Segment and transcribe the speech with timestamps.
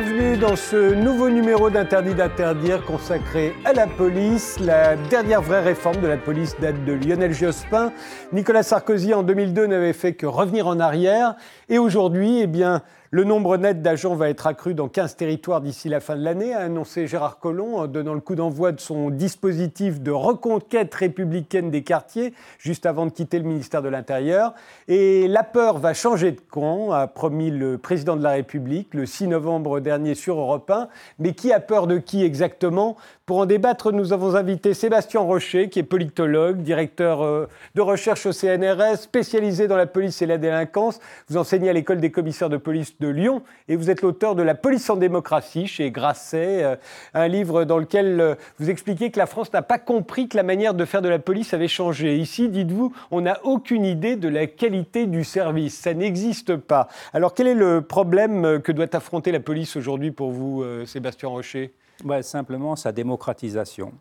[0.00, 4.60] Bienvenue dans ce nouveau numéro d'Interdit d'interdire consacré à la police.
[4.60, 7.92] La dernière vraie réforme de la police date de Lionel Jospin.
[8.32, 11.34] Nicolas Sarkozy en 2002 n'avait fait que revenir en arrière.
[11.68, 15.88] Et aujourd'hui, eh bien, le nombre net d'agents va être accru dans 15 territoires d'ici
[15.88, 19.08] la fin de l'année, a annoncé Gérard Collomb en donnant le coup d'envoi de son
[19.08, 24.52] dispositif de reconquête républicaine des quartiers, juste avant de quitter le ministère de l'Intérieur.
[24.88, 29.06] Et la peur va changer de camp, a promis le président de la République le
[29.06, 30.88] 6 novembre dernier sur Europe 1.
[31.18, 32.96] Mais qui a peur de qui exactement?
[33.28, 38.24] Pour en débattre, nous avons invité Sébastien Rocher, qui est politologue, directeur euh, de recherche
[38.24, 40.98] au CNRS, spécialisé dans la police et la délinquance.
[41.28, 44.42] Vous enseignez à l'école des commissaires de police de Lyon et vous êtes l'auteur de
[44.42, 46.76] La police en démocratie chez Grasset, euh,
[47.12, 50.42] un livre dans lequel euh, vous expliquez que la France n'a pas compris que la
[50.42, 52.16] manière de faire de la police avait changé.
[52.16, 55.78] Ici, dites-vous, on n'a aucune idée de la qualité du service.
[55.78, 56.88] Ça n'existe pas.
[57.12, 61.74] Alors quel est le problème que doit affronter la police aujourd'hui pour vous, Sébastien Rocher?
[62.22, 63.92] Simplement sa démocratisation.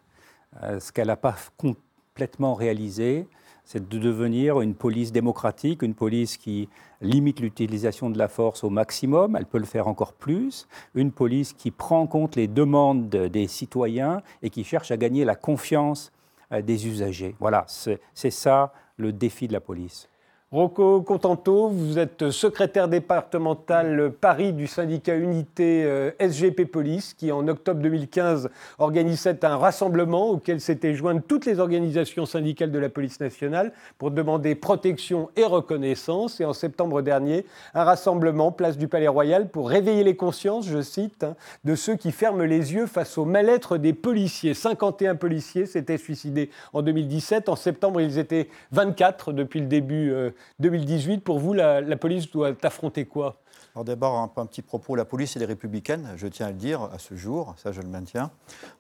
[0.64, 3.28] Euh, ce qu'elle n'a pas complètement réalisé,
[3.66, 6.70] c'est de devenir une police démocratique, une police qui
[7.02, 11.54] limite l'utilisation de la force au maximum, elle peut le faire encore plus, une police
[11.54, 16.12] qui prend en compte les demandes des citoyens et qui cherche à gagner la confiance
[16.54, 17.36] euh, des usagers.
[17.40, 20.08] Voilà, c'est ça le défi de la police.
[20.50, 27.46] Rocco Contanto, vous êtes secrétaire départemental Paris du syndicat Unité euh, SGP Police, qui en
[27.50, 33.20] octobre 2015 organisait un rassemblement auquel s'étaient jointes toutes les organisations syndicales de la police
[33.20, 36.40] nationale pour demander protection et reconnaissance.
[36.40, 40.82] Et en septembre dernier, un rassemblement place du Palais Royal pour réveiller les consciences, je
[40.82, 44.54] cite, hein, de ceux qui ferment les yeux face au mal-être des policiers.
[44.54, 47.50] 51 policiers s'étaient suicidés en 2017.
[47.50, 50.14] En septembre, ils étaient 24 depuis le début.
[50.38, 53.42] Euh, 2018, pour vous, la, police doit affronter quoi?
[53.78, 56.98] Alors d'abord, un, petit propos, la police est républicaine, je tiens à le dire à
[56.98, 58.32] ce jour, ça je le maintiens.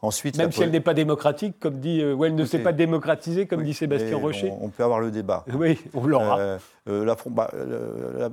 [0.01, 2.73] Ensuite, Même si elle n'est pas démocratique, comme dit, euh, ou elle ne s'est pas
[2.73, 4.51] démocratisée, comme dit Sébastien Rocher.
[4.59, 5.45] On, peut avoir le débat.
[5.53, 6.39] Oui, on l'aura.
[6.39, 7.51] Euh, euh, bah,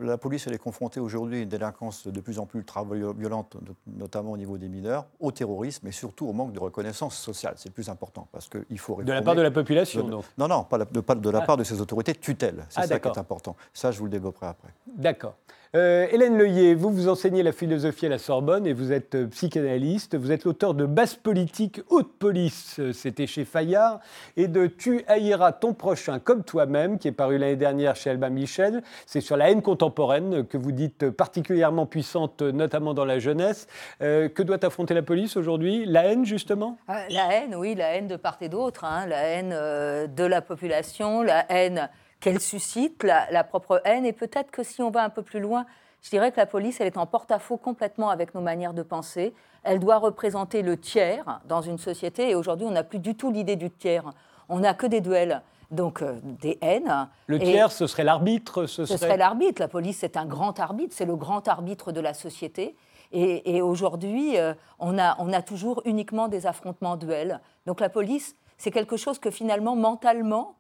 [0.01, 2.83] la, police, elle est confrontée aujourd'hui à une délinquance de plus en plus ultra
[3.15, 7.55] violente, notamment au niveau des mineurs, au terrorisme et surtout au manque de reconnaissance sociale.
[7.59, 9.03] C'est le plus important parce qu'il faut.
[9.03, 11.47] De la part de la population, donc Non, non, pas, de, la ah.
[11.47, 12.65] part de ces autorités tutelles.
[12.71, 13.55] C'est ah, ça qui est important.
[13.75, 14.69] Ça, je vous le développerai après.
[14.87, 15.35] D'accord.
[15.77, 19.27] Euh, Hélène Leuillet, vous, vous enseignez la philosophie à la Sorbonne et vous êtes euh,
[19.27, 20.17] psychanalyste.
[20.17, 23.99] Vous êtes l'auteur de Basse politique, haute police, euh, c'était chez Fayard,
[24.37, 28.31] et de Tu haïras ton prochain comme toi-même, qui est paru l'année dernière chez Albin
[28.31, 28.85] Michel.
[29.05, 33.67] C'est sur la haine contemporaine que vous dites particulièrement puissante, notamment dans la jeunesse.
[33.99, 35.87] que doit affronter la police aujourd'hui?
[35.87, 36.79] La haine, justement?
[36.87, 38.85] La haine, oui, la haine de part et d'autre.
[38.85, 39.07] Hein.
[39.07, 41.89] la haine de la population, la haine
[42.25, 44.07] qu'elle suscite, la, propre haine.
[44.07, 45.67] Et peut-être que si on va un peu plus loin,
[46.01, 49.35] je dirais que la police, elle est en porte-à-faux complètement avec nos manières de penser.
[49.63, 52.31] Elle doit représenter le tiers dans une société.
[52.31, 54.11] Et aujourd'hui, on n'a plus du tout l'idée du tiers.
[54.49, 55.43] On n'a que des duels.
[55.71, 57.09] Donc euh, des haines.
[57.27, 59.61] Le tiers, ce serait l'arbitre Ce, serait, l'arbitre.
[59.61, 62.75] La police, c'est un grand arbitre, c'est le grand arbitre de la société.
[63.13, 67.41] Et, aujourd'hui, euh, on, a, on a toujours uniquement des affrontements duels.
[67.67, 70.57] Donc la police, c'est quelque chose que finalement, mentalement,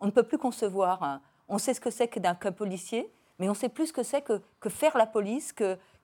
[0.00, 1.02] on ne peut plus concevoir.
[1.02, 1.20] Hein.
[1.48, 4.40] On sait ce que c'est qu'un policier, mais on sait plus ce que c'est que,
[4.68, 5.54] faire la police,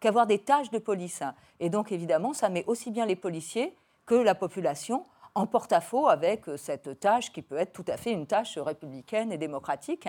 [0.00, 1.22] qu'avoir des tâches de police.
[1.22, 1.34] Hein.
[1.60, 3.76] Et donc, évidemment, ça met aussi bien les policiers
[4.06, 5.04] que la population
[5.34, 9.38] en porte-à-faux avec cette tâche qui peut être tout à fait une tâche républicaine et
[9.38, 10.08] démocratique.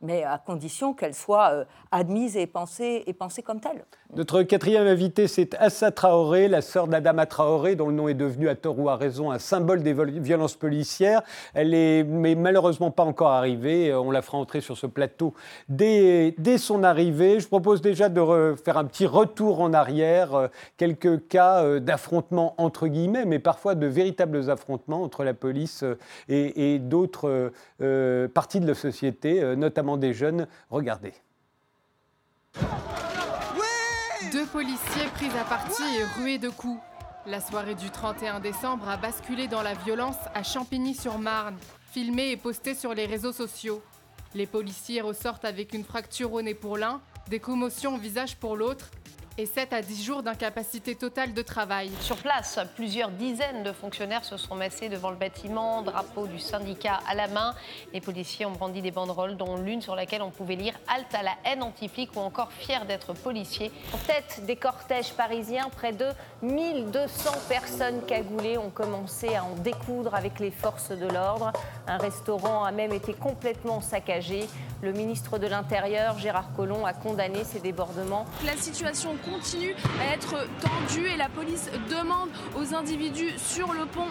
[0.00, 3.04] Mais à condition qu'elle soit euh, admise et pensée,
[3.44, 3.84] comme telle.
[4.14, 8.48] Notre quatrième invité, c'est Assa Traoré, la sœur d'Adama Traoré, dont le nom est devenu,
[8.48, 11.22] à tort ou à raison, un symbole des violences policières.
[11.54, 13.94] Elle est mais malheureusement pas encore arrivée.
[13.94, 15.34] On la fera entrer sur ce plateau
[15.68, 17.40] dès, son arrivée.
[17.40, 22.54] Je propose déjà de faire un petit retour en arrière, euh, quelques cas euh, d'affrontements
[22.58, 25.84] entre guillemets, mais parfois de véritables affrontements entre la police
[26.28, 27.52] et d'autres
[28.34, 30.46] parties de la société, notamment des jeunes.
[30.70, 31.14] Regardez.
[34.32, 36.80] Deux policiers pris à partie et rués de coups.
[37.26, 41.56] La soirée du 31 décembre a basculé dans la violence à Champigny-sur-Marne,
[41.92, 43.82] filmée et postée sur les réseaux sociaux.
[44.34, 48.56] Les policiers ressortent avec une fracture au nez pour l'un, des commotions au visage pour
[48.56, 48.90] l'autre
[49.36, 51.90] et 7 à 10 jours d'incapacité totale de travail.
[52.00, 57.00] Sur place, plusieurs dizaines de fonctionnaires se sont massés devant le bâtiment, drapeau du syndicat
[57.08, 57.54] à la main.
[57.92, 61.22] Les policiers ont brandi des banderoles, dont l'une sur laquelle on pouvait lire Halte à
[61.24, 63.72] la haine anti-flic ou encore fier d'être policier.
[63.92, 66.06] En tête des cortèges parisiens, près de
[66.42, 71.52] 1200 personnes cagoulées ont commencé à en découdre avec les forces de l'ordre.
[71.88, 74.46] Un restaurant a même été complètement saccagé.
[74.82, 78.26] Le ministre de l'Intérieur, Gérard Collomb, a condamné ces débordements.
[78.44, 84.06] La situation continue à être tendue et la police demande aux individus sur le pont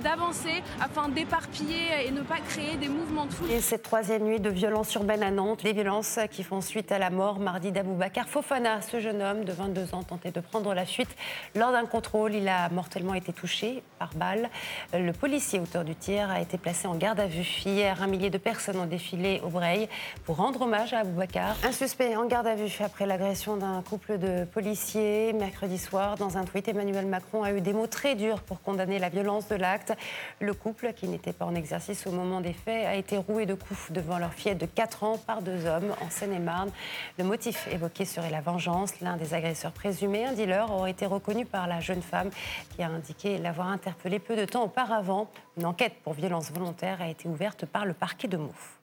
[0.00, 3.50] d'avancer afin d'éparpiller et ne pas créer des mouvements de foule.
[3.50, 6.98] Et cette troisième nuit de violence urbaine à Nantes, des violences qui font suite à
[6.98, 10.86] la mort mardi d'Aboubacar Fofana, ce jeune homme de 22 ans tentait de prendre la
[10.86, 11.14] fuite.
[11.54, 14.48] Lors d'un contrôle, il a mortellement été touché par balle.
[14.94, 17.60] Le policier auteur du tir a été placé en garde à vue.
[17.66, 19.90] Hier, un millier de personnes ont défilé au Breil
[20.24, 21.54] pour rendre hommage à Aboubacar.
[21.62, 26.16] Un suspect en garde à vue après l'agression d'un couple de policiers mercredi soir.
[26.16, 29.48] Dans un tweet, Emmanuel Macron a eu des mots très durs pour condamner la violence
[29.48, 29.92] de l'acte.
[30.40, 33.52] Le couple, qui n'était pas en exercice au moment des faits, a été roué de
[33.52, 36.70] coups devant leur fillette de 4 ans par deux hommes en Seine-et-Marne.
[37.18, 38.98] Le motif évoqué serait la vengeance.
[39.02, 42.30] L'un des agresseurs présumés, un dealer, aurait été reconnu par la jeune femme
[42.74, 45.28] qui a indiqué l'avoir interpellé peu de temps auparavant.
[45.56, 48.78] Une enquête pour violence volontaire a été ouverte par le parquet de Mouffe.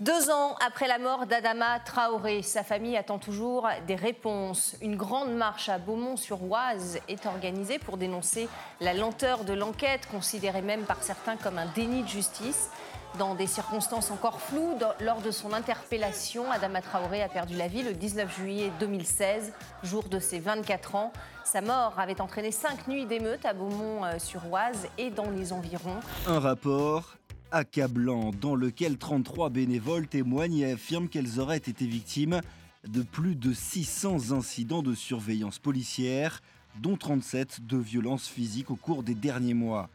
[0.00, 4.74] Deux ans après la mort d'Adama Traoré, sa famille attend toujours des réponses.
[4.82, 8.48] Une grande marche à Beaumont-sur-Oise est organisée pour dénoncer
[8.80, 12.68] la lenteur de l'enquête, considérée même par certains comme un déni de justice.
[13.18, 17.82] Dans des circonstances encore floues, lors de son interpellation, Adama Traoré a perdu la vie
[17.82, 19.52] le 19 juillet 2016,
[19.84, 21.12] jour de ses 24 ans.
[21.44, 26.00] Sa mort avait entraîné cinq nuits d'émeute à Beaumont-sur-Oise et dans les environs.
[26.26, 27.16] Un rapport
[27.50, 32.40] accablant dans lequel 33 bénévoles témoignent et affirment qu'elles auraient été victimes
[32.86, 36.40] de plus de 600 incidents de surveillance policière,
[36.80, 39.88] dont 37 de violences physiques au cours des derniers mois.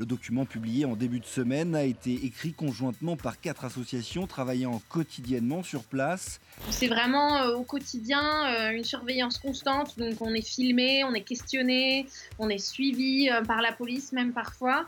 [0.00, 4.80] Le document publié en début de semaine a été écrit conjointement par quatre associations travaillant
[4.88, 6.40] quotidiennement sur place.
[6.70, 11.20] C'est vraiment euh, au quotidien euh, une surveillance constante, donc on est filmé, on est
[11.20, 12.06] questionné,
[12.38, 14.86] on est suivi euh, par la police même parfois.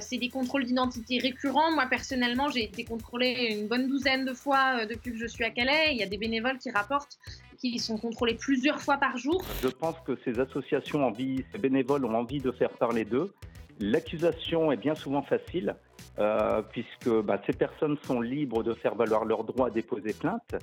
[0.00, 1.70] c'est des contrôles d'identité récurrents.
[1.70, 5.50] Moi, personnellement, j'ai été contrôlée une bonne douzaine de fois depuis que je suis à
[5.50, 5.92] Calais.
[5.92, 7.16] Il y a des bénévoles qui rapportent
[7.58, 9.40] qu'ils sont contrôlés plusieurs fois par jour.
[9.62, 13.32] Je pense que ces associations, envie, ces bénévoles ont envie de faire parler d'eux.
[13.80, 15.74] L'accusation est bien souvent facile,
[16.18, 20.54] euh, puisque bah, ces personnes sont libres de faire valoir leur droit à déposer plainte.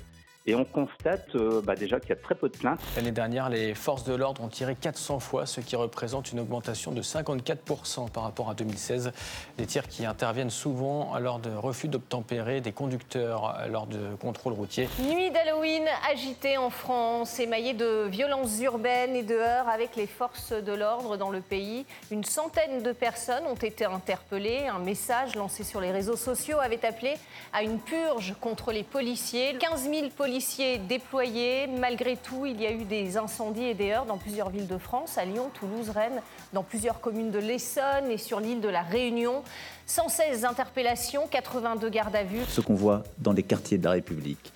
[0.45, 2.79] Et on constate euh, bah, déjà qu'il y a très peu de plaintes.
[2.95, 6.91] L'année dernière, les forces de l'ordre ont tiré 400 fois, ce qui représente une augmentation
[6.91, 9.11] de 54% par rapport à 2016.
[9.57, 14.87] Des tirs qui interviennent souvent lors de refus d'obtempérer des conducteurs lors de contrôles routiers.
[14.99, 20.53] Nuit d'Halloween agitée en France, émaillée de violences urbaines et de heurts avec les forces
[20.53, 21.85] de l'ordre dans le pays.
[22.11, 24.67] Une centaine de personnes ont été interpellées.
[24.67, 27.15] Un message lancé sur les réseaux sociaux avait appelé
[27.51, 29.57] à une purge contre les policiers.
[29.59, 31.65] 15 000 policiers policiers déployés.
[31.65, 34.77] Malgré tout, il y a eu des incendies et des heurts dans plusieurs villes de
[34.77, 36.21] France, à Lyon, Toulouse, Rennes,
[36.53, 39.41] dans plusieurs communes de l'Essonne et sur l'île de la Réunion.
[39.87, 42.41] 116 interpellations, 82 gardes à vue.
[42.47, 44.53] Ce qu'on voit dans les quartiers de la République,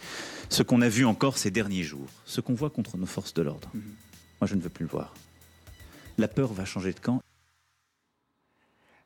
[0.48, 3.42] ce qu'on a vu encore ces derniers jours, ce qu'on voit contre nos forces de
[3.42, 3.81] l'ordre, mhm.
[4.42, 5.16] moi je ne veux plus le voir.
[6.20, 7.20] La peur va changer de camp.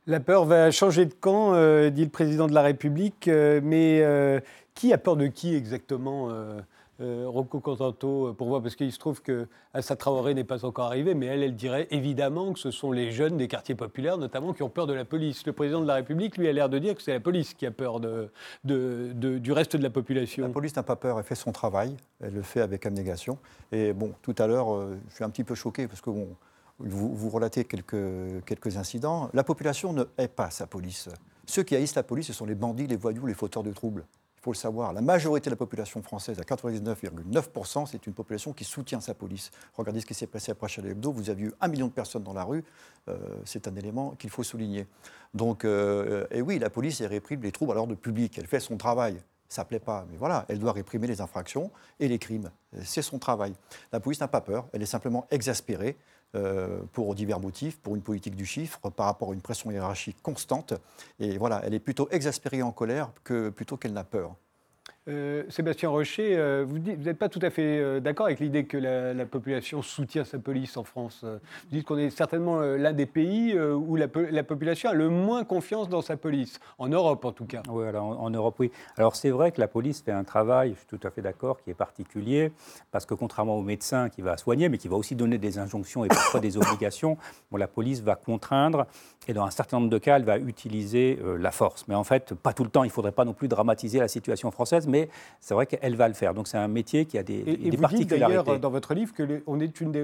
[0.06, 4.02] La peur va changer de camp, euh, dit le président de la République, euh, mais
[4.02, 4.40] euh,
[4.78, 6.62] qui a peur de qui exactement euh,
[7.02, 10.66] euh, Rocco Contanto, euh, pour voir, parce qu'il se trouve que Assa Traoré n'est pas
[10.66, 14.20] encore arrivée, mais elle, elle dirait évidemment que ce sont les jeunes des quartiers populaires,
[14.20, 15.46] notamment, qui ont peur de la police.
[15.48, 17.66] Le président de la République, lui, a l'air de dire que c'est la police qui
[17.66, 20.46] a peur du reste de la population.
[20.46, 23.40] La police n'a pas peur, elle fait son travail, elle le fait avec abnégation.
[23.72, 26.28] Et bon, tout à l'heure, je suis un petit peu choqué parce que bon,
[26.78, 29.32] vous, vous relatez quelques, quelques incidents.
[29.34, 31.10] La population ne hait pas sa police.
[31.48, 34.06] Ceux qui haïssent la police, ce sont les bandits, les voyous, les fauteurs de troubles
[34.48, 38.64] faut le savoir, la majorité de la population française, à 99,9%, c'est une population qui
[38.64, 39.52] soutient sa police.
[39.74, 42.24] Regardez ce qui s'est passé après Charlie Hebdo, vous avez eu un million de personnes
[42.24, 42.64] dans la rue,
[43.10, 44.88] euh, c'est un élément qu'il faut souligner.
[45.34, 48.78] Donc, euh, et oui, la police réprime les troubles à l'ordre public, elle fait son
[48.78, 49.22] travail.
[49.50, 52.50] Ça plaît pas, mais voilà, elle doit réprimer les infractions et les crimes.
[52.84, 53.54] C'est son travail.
[53.92, 55.98] La police n'a pas peur, elle est simplement exaspérée
[56.36, 60.22] euh, pour divers motifs, pour une politique du chiffre, par rapport à une pression hiérarchique
[60.22, 60.74] constante.
[61.20, 64.36] Et voilà, elle est plutôt exaspérée en colère que plutôt qu'elle n'a peur.
[65.08, 68.78] Euh, Sébastien Rocher, euh, vous n'êtes pas tout à fait euh, d'accord avec l'idée que
[68.78, 71.24] la, population soutient sa police en France.
[71.24, 75.90] Vous dites qu'on est certainement l'un des pays où la, population a le moins confiance
[75.90, 77.62] dans sa police, en Europe en tout cas.
[77.70, 78.72] Oui, alors, en, Europe, oui.
[78.96, 81.62] Alors c'est vrai que la police fait un travail, je suis tout à fait d'accord,
[81.62, 82.52] qui est particulier,
[82.92, 86.06] parce que contrairement au médecin qui va soigner, mais qui va aussi donner des injonctions
[86.06, 87.18] et parfois des obligations,
[87.56, 88.86] la police va contraindre
[89.28, 91.86] et dans un certain nombre de cas, elle va utiliser la force.
[91.88, 94.08] Mais en fait, pas tout le temps, il ne faudrait pas non plus dramatiser la
[94.08, 94.97] situation française, mais
[95.40, 96.34] c'est vrai qu'elle va le faire.
[96.34, 99.14] Donc c'est un métier qui a des, et, et vous Dites d'ailleurs dans votre livre
[99.14, 99.42] que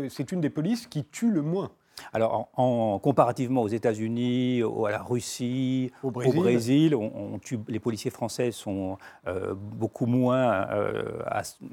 [0.09, 1.71] c'est une, des polices qui tue le moins.
[2.11, 8.97] Alors, en, comparativement aux États-Unis, à la Russie, au Brésil, on, les policiers français sont
[9.27, 11.19] euh, beaucoup moins euh,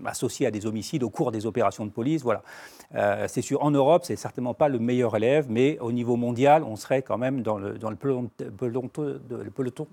[0.05, 2.23] associés à des homicides au cours des opérations de police.
[2.23, 2.43] Voilà.
[2.95, 6.65] Euh, c'est sûr, en Europe, c'est certainement pas le meilleur élève, mais au niveau mondial,
[6.65, 8.31] on serait quand même dans le, dans le, peloton,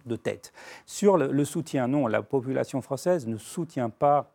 [0.06, 0.52] de, tête.
[0.86, 4.32] Sur le soutien, non, la population française ne soutient pas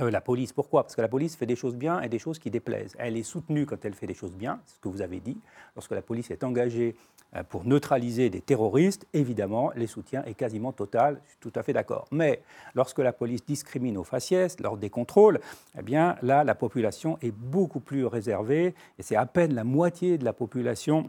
[0.00, 0.82] euh, la police, pourquoi?
[0.82, 2.94] Parce que la police fait des choses bien et des choses qui déplaisent.
[2.98, 5.38] Elle est soutenue quand elle fait des choses bien, c'est ce que vous avez dit.
[5.76, 6.96] Lorsque la police est engagée
[7.36, 11.62] euh, pour neutraliser des terroristes, évidemment, le soutien est quasiment total, je suis tout à
[11.62, 12.06] fait d'accord.
[12.10, 12.42] Mais
[12.74, 15.40] lorsque la police discrimine au faciès, lors des contrôles,
[15.78, 20.18] eh bien là, la population est beaucoup plus réservée et c'est à peine la moitié
[20.18, 21.08] de la population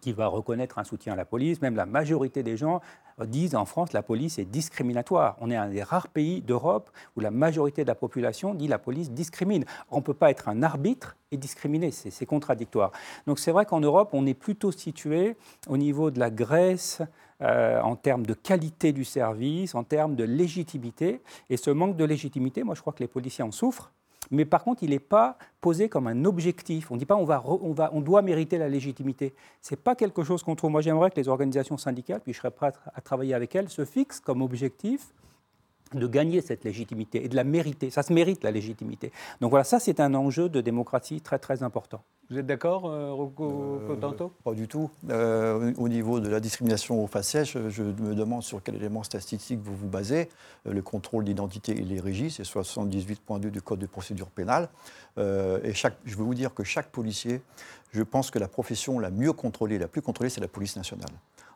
[0.00, 1.60] qui va reconnaître un soutien à la police.
[1.62, 2.80] Même la majorité des gens
[3.26, 5.36] disent en France la police est discriminatoire.
[5.40, 8.78] On est un des rares pays d'Europe où la majorité de la population dit la
[8.78, 9.64] police discrimine.
[9.90, 12.92] On ne peut pas être un arbitre et discriminer, c'est contradictoire.
[13.26, 15.36] Donc c'est vrai qu'en Europe, on est plutôt situé
[15.68, 17.02] au niveau de la Grèce,
[17.42, 21.20] euh, en termes de qualité du service, en termes de légitimité.
[21.50, 23.92] Et ce manque de légitimité, moi je crois que les policiers en souffrent
[24.30, 26.90] mais par contre, il n'est pas posé comme un objectif.
[26.90, 29.34] On ne dit pas on, va, on, va, on doit mériter la légitimité.
[29.62, 30.70] Ce n'est pas quelque chose qu'on trouve.
[30.70, 33.84] Moi, j'aimerais que les organisations syndicales, puis je serais prêt à travailler avec elles, se
[33.84, 35.12] fixent comme objectif
[35.94, 37.90] de gagner cette légitimité et de la mériter.
[37.90, 39.12] Ça se mérite, la légitimité.
[39.40, 42.02] Donc voilà, ça, c'est un enjeu de démocratie très, très important.
[42.30, 44.90] Vous êtes d'accord, euh, Rocco euh, Pas du tout.
[45.08, 49.60] Euh, au niveau de la discrimination au faciès, je me demande sur quel élément statistique
[49.62, 50.28] vous vous basez.
[50.66, 54.68] le contrôle d'identité, il est régi, c'est 78.2 du Code de procédure pénale.
[55.18, 57.40] et chaque, je veux vous dire que chaque policier,
[57.92, 61.10] je pense que la profession la mieux contrôlée, la plus contrôlée, c'est la police nationale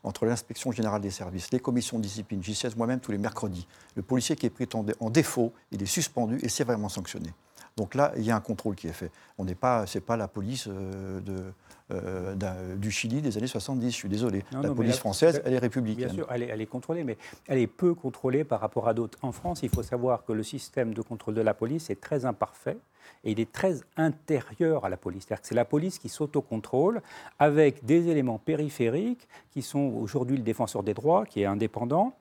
[0.04, 3.66] entre l'inspection générale des services, les commissions de discipline, j'y siège moi-même tous les mercredis.
[3.94, 4.68] Le policier qui est pris
[5.00, 7.30] en défaut, il est suspendu et sévèrement sanctionné.
[7.76, 9.10] Donc là, il y a un contrôle qui est fait.
[9.38, 11.42] On n'est pas, c'est pas la police euh, de,
[11.90, 13.90] euh, du Chili des années 70.
[13.90, 14.44] Je suis désolé.
[14.52, 16.08] la police française, elle est républicaine.
[16.08, 17.16] Bien sûr, elle est, elle est, contrôlée, mais
[17.48, 19.18] elle est peu contrôlée par rapport à d'autres.
[19.22, 22.24] En France, il faut savoir que le système de contrôle de la police est très
[22.24, 22.78] imparfait
[23.24, 25.24] et il est très intérieur à la police.
[25.26, 27.02] C'est-à-dire que c'est la police qui s'autocontrôle
[27.38, 32.14] avec des éléments périphériques qui sont aujourd'hui le défenseur des droits, qui est indépendant,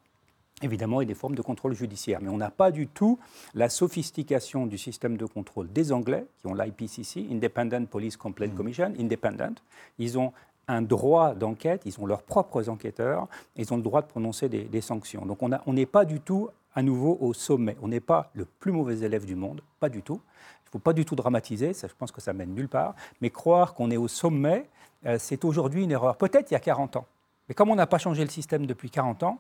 [0.62, 2.20] évidemment, et des formes de contrôle judiciaire.
[2.22, 3.20] Mais on n'a pas du tout
[3.54, 8.56] la sophistication du système de contrôle des Anglais, qui ont l'IPCC, Independent Police Complaint mmh.
[8.56, 9.60] Commission, Independent.
[10.00, 10.34] Ils ont
[10.68, 14.82] un droit d'enquête, ils ont leurs propres enquêteurs, ils ont le droit de prononcer des,
[14.82, 15.26] sanctions.
[15.26, 17.76] Donc on n'est pas du tout à nouveau au sommet.
[17.82, 20.22] On n'est pas le plus mauvais élève du monde, pas du tout.
[20.64, 22.96] Il ne faut pas du tout dramatiser, ça, je pense que ça mène nulle part.
[23.20, 24.70] Mais croire qu'on est au sommet,
[25.06, 26.16] euh, c'est aujourd'hui une erreur.
[26.16, 27.06] Peut-être il y a 40 ans.
[27.50, 29.40] Mais comme on n'a pas changé le système depuis 40 ans,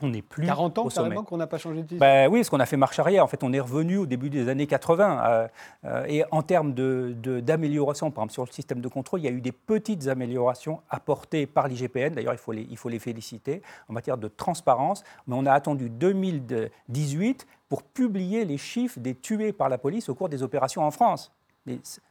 [0.00, 1.16] on n'est plus 40 ans, au sommet.
[1.16, 3.24] qu'on n'a pas changé de système ben Oui, parce qu'on a fait marche arrière.
[3.24, 5.24] En fait, on est revenu au début des années 80.
[5.24, 5.48] Euh,
[5.84, 9.28] euh, et en termes d'amélioration, de, par exemple sur le système de contrôle, il y
[9.28, 12.14] a eu des petites améliorations apportées par l'IGPN.
[12.14, 15.02] D'ailleurs, il, faut les, il faut les féliciter en matière de transparence.
[15.26, 20.14] Mais on a attendu 2018 pour publier les chiffres des tués par la police au
[20.14, 21.32] cours des opérations en France.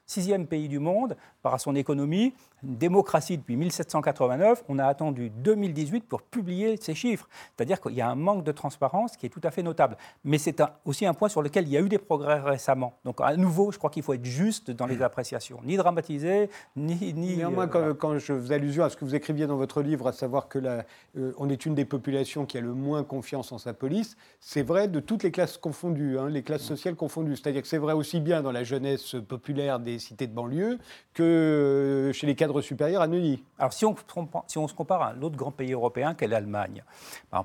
[0.09, 2.33] Sixième pays du monde par son économie,
[2.63, 7.27] une démocratie depuis 1789, on a attendu 2018 pour publier ces chiffres.
[7.55, 9.97] C'est-à-dire qu'il y a un manque de transparence qui est tout à fait notable.
[10.23, 12.93] Mais c'est aussi un point sur lequel il y a eu des progrès récemment.
[13.03, 17.13] Donc à nouveau, je crois qu'il faut être juste dans les appréciations, ni dramatiser, ni...
[17.13, 20.07] ni Néanmoins, euh, quand, je fais allusion à ce que vous écriviez dans votre livre,
[20.07, 20.85] à savoir que la,
[21.17, 24.63] euh, on est une des populations qui a le moins confiance en sa police, c'est
[24.63, 27.35] vrai de toutes les classes confondues, hein, les classes sociales confondues.
[27.35, 30.79] C'est-à-dire que c'est vrai aussi bien dans la jeunesse populaire des cités de banlieue
[31.13, 33.43] que euh, chez les cadres supérieurs à Neuilly.
[33.59, 36.83] Alors si on, se compare à l'autre grand pays européen qu'est l'Allemagne,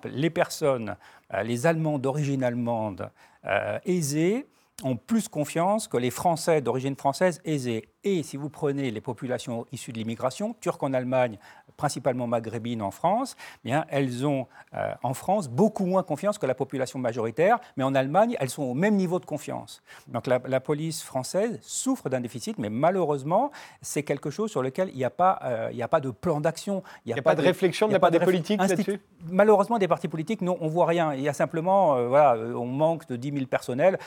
[0.04, 0.96] les personnes,
[1.34, 3.10] euh, les Allemands d'origine allemande
[3.44, 4.46] euh, aisés,
[4.82, 7.88] ont plus confiance que les Français d'origine française aisés.
[8.04, 11.38] Et si vous prenez les populations issues de l'immigration, turques en Allemagne,
[11.76, 16.46] principalement maghrébines en France, eh bien, elles ont euh, en France beaucoup moins confiance que
[16.46, 19.82] la population majoritaire, mais en Allemagne, elles sont au même niveau de confiance.
[20.08, 24.96] Donc la, police française souffre d'un déficit, mais malheureusement, c'est quelque chose sur lequel il
[24.96, 26.82] n'y a, pas, euh, il a pas de plan d'action.
[27.04, 29.00] Il n'y a, pas, de réflexion, il n'y a, pas, de politique là-dessus?
[29.28, 31.14] Malheureusement, des partis politiques, non, on ne voit rien.
[31.14, 33.98] Il y a simplement, euh, voilà, on manque de 10 000 personnels.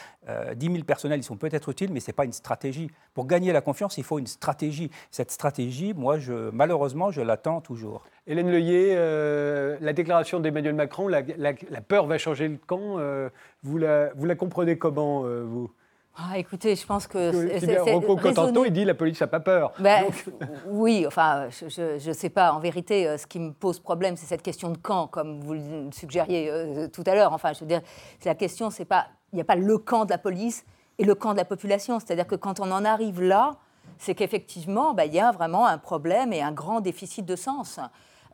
[0.56, 2.90] 10 000 personnels, ils sont peut-être utiles, mais ce n'est pas une stratégie.
[3.14, 4.92] Pour gagner la confiance, il faut une stratégie.
[5.12, 8.04] Cette stratégie, moi, je, malheureusement, je l'attends toujours.
[8.28, 11.24] Hélène Leuillet, euh, la déclaration d'Emmanuel Macron, la,
[11.88, 13.30] peur va changer le camp, euh,
[13.64, 15.70] vous, la, vous la comprenez comment, euh, vous?
[16.18, 17.92] Ah, écoutez, je pense que.
[17.92, 19.74] Rocco Cotanto, il dit la police n'a pas peur.
[19.80, 20.06] Ben,
[20.68, 22.54] oui, enfin, je ne sais pas.
[22.54, 25.92] En vérité, ce qui me pose problème, c'est cette question de camp, comme vous le
[25.92, 26.50] suggériez
[26.94, 27.34] tout à l'heure.
[27.34, 27.82] Enfin, je veux dire,
[28.24, 29.08] la question, c'est pas.
[29.34, 30.64] Il n'y a pas le camp de la police
[30.98, 32.00] et le camp de la population.
[32.00, 33.58] C'est-à-dire que quand on en arrive là,
[33.98, 37.80] c'est qu'effectivement, bah, il y a vraiment un problème et un grand déficit de sens.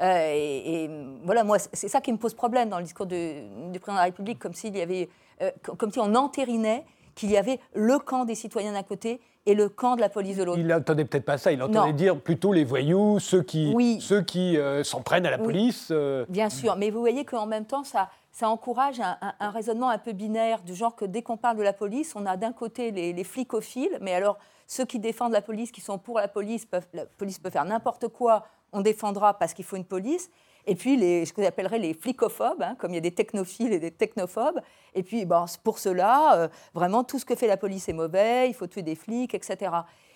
[0.02, 0.90] Euh, et,
[1.24, 4.04] voilà, moi, c'est ça qui me pose problème dans le discours du président de la
[4.04, 5.10] République, comme s'il y avait,
[5.42, 9.54] euh, comme si on entérinait qu'il y avait le camp des citoyens d'un côté et
[9.54, 10.60] le camp de la police de l'autre.
[10.60, 14.58] Il n'entendait peut-être pas ça, il entendait dire plutôt les voyous, ceux qui, ceux qui
[14.58, 15.92] euh, s'en prennent à la police.
[16.30, 20.14] Bien sûr, mais vous voyez qu'en même temps, ça, ça encourage un, raisonnement un peu
[20.14, 23.14] binaire, du genre que dès qu'on parle de la police, on a d'un côté les,
[23.14, 24.38] les flicophiles, mais alors
[24.72, 28.08] ceux qui défendent la police, qui sont pour la police, la police peut faire n'importe
[28.08, 30.30] quoi, on défendra parce qu'il faut une police.
[30.66, 33.74] Et puis les, ce que j'appellerais les flicophobes, hein, comme il y a des technophiles
[33.74, 34.62] et des technophobes.
[34.94, 38.48] Et puis bon, pour cela, euh, vraiment, tout ce que fait la police est mauvais,
[38.48, 39.74] il faut tuer des flics, etc.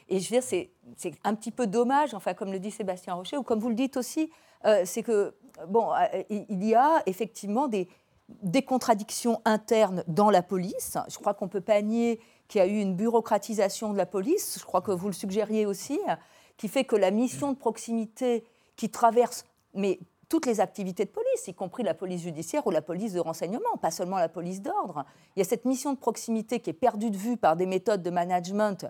[0.08, 0.72] Et je veux dire, c'est
[1.26, 3.98] un petit peu dommage, enfin, comme le dit Sébastien Rocher, ou comme vous le dites
[3.98, 4.32] aussi,
[4.64, 5.36] euh, c'est que,
[5.68, 7.90] bon, euh, il y a effectivement des,
[8.66, 10.98] contradictions internes dans la police.
[11.10, 12.22] Je crois qu'on peut pas nier
[12.56, 15.66] qu'il y a eu une bureaucratisation de la police, je crois que vous le suggériez
[15.66, 16.00] aussi,
[16.56, 18.46] qui fait que la mission de proximité
[18.78, 19.44] qui traverse
[19.74, 23.20] mais toutes les activités de police, y compris la police judiciaire ou la police de
[23.20, 25.04] renseignement, pas seulement la police d'ordre.
[25.36, 28.02] Il y a cette mission de proximité qui est perdue de vue par des méthodes
[28.02, 28.86] de management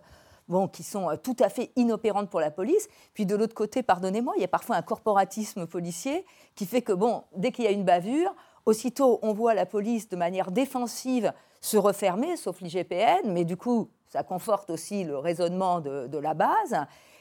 [0.48, 2.88] bon, qui sont euh, tout à fait inopérantes pour la police.
[3.15, 6.93] Puis de l'autre côté, pardonnez-moi, il y a parfois un corporatisme policier qui fait que,
[6.93, 11.34] bon, dès qu'il y a une bavure, aussitôt on voit la police de manière défensive
[11.62, 16.77] se refermer, sauf l'IGPN, mais du coup, ça conforte aussi le raisonnement de, la base.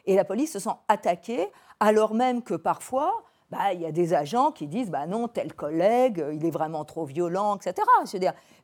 [0.06, 1.48] Et la police se sent attaquée,
[1.80, 5.54] alors même que parfois, bah, il y a des agents qui disent bah non, tel
[5.54, 7.74] collègue, il est vraiment trop violent, etc.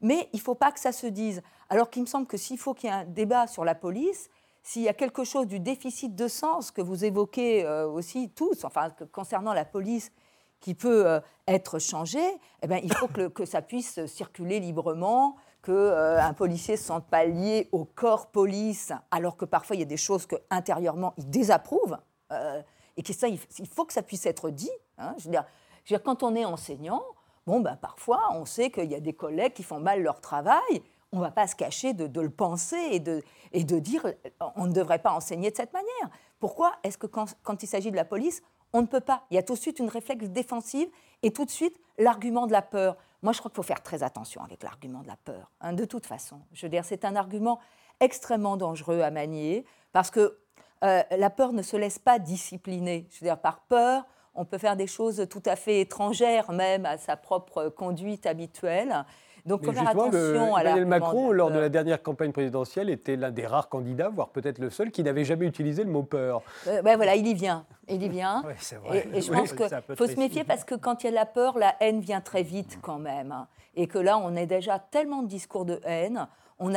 [0.02, 1.42] Mais il ne faut pas que ça se dise.
[1.70, 4.28] Alors qu'il me semble que s'il faut qu'il y ait un débat sur la police,
[4.62, 8.64] s'il y a quelque chose du déficit de sens que vous évoquez euh, aussi tous,
[8.64, 10.12] enfin concernant la police,
[10.60, 12.20] qui peut euh, être changé,
[12.62, 17.06] eh bien, il faut que, ça puisse circuler librement, qu'un euh, policier ne se sente
[17.06, 21.12] pas lié au corps police, alors que parfois il y a des choses que intérieurement
[21.18, 21.98] il désapprouve,
[22.32, 22.62] euh,
[22.96, 24.70] et que ça, il, faut que ça puisse être dit.
[24.98, 25.14] Hein.
[25.18, 27.02] je, veux dire, quand on est enseignant,
[27.46, 30.82] bon, ben, parfois on sait qu'il y a des collègues qui font mal leur travail,
[31.12, 34.06] on ne va pas se cacher de, le penser et de, dire
[34.54, 36.10] on ne devrait pas enseigner de cette manière.
[36.38, 39.38] Pourquoi est-ce que quand il s'agit de la police, on ne peut pas Il y
[39.38, 40.88] a tout de suite une réflexe défensive
[41.22, 42.96] et tout de suite l'argument de la peur.
[43.22, 45.84] Moi, je crois qu'il faut faire très attention avec l'argument de la peur, hein, de
[45.84, 46.40] toute façon.
[46.52, 47.60] Je veux dire, c'est un argument
[48.00, 50.38] extrêmement dangereux à manier parce que
[50.82, 53.06] euh, la peur ne se laisse pas discipliner.
[53.10, 54.04] Je veux dire, par peur,
[54.34, 59.04] on peut faire des choses tout à fait étrangères même à sa propre conduite habituelle.
[59.46, 63.30] Donc, faut faire attention à Emmanuel Macron, lors de la dernière campagne présidentielle, était l'un
[63.30, 66.42] des rares candidats, voire peut-être le seul, qui n'avait jamais utilisé le mot peur.
[66.66, 67.64] Euh, ben voilà, il y vient.
[67.88, 68.42] Il y vient.
[68.84, 69.08] vrai.
[69.12, 71.26] Et, je pense qu'il faut se méfier parce que quand il y a de la
[71.26, 73.34] peur, la haine vient très vite quand même.
[73.74, 76.26] Et que là, on est déjà tellement de discours de haine.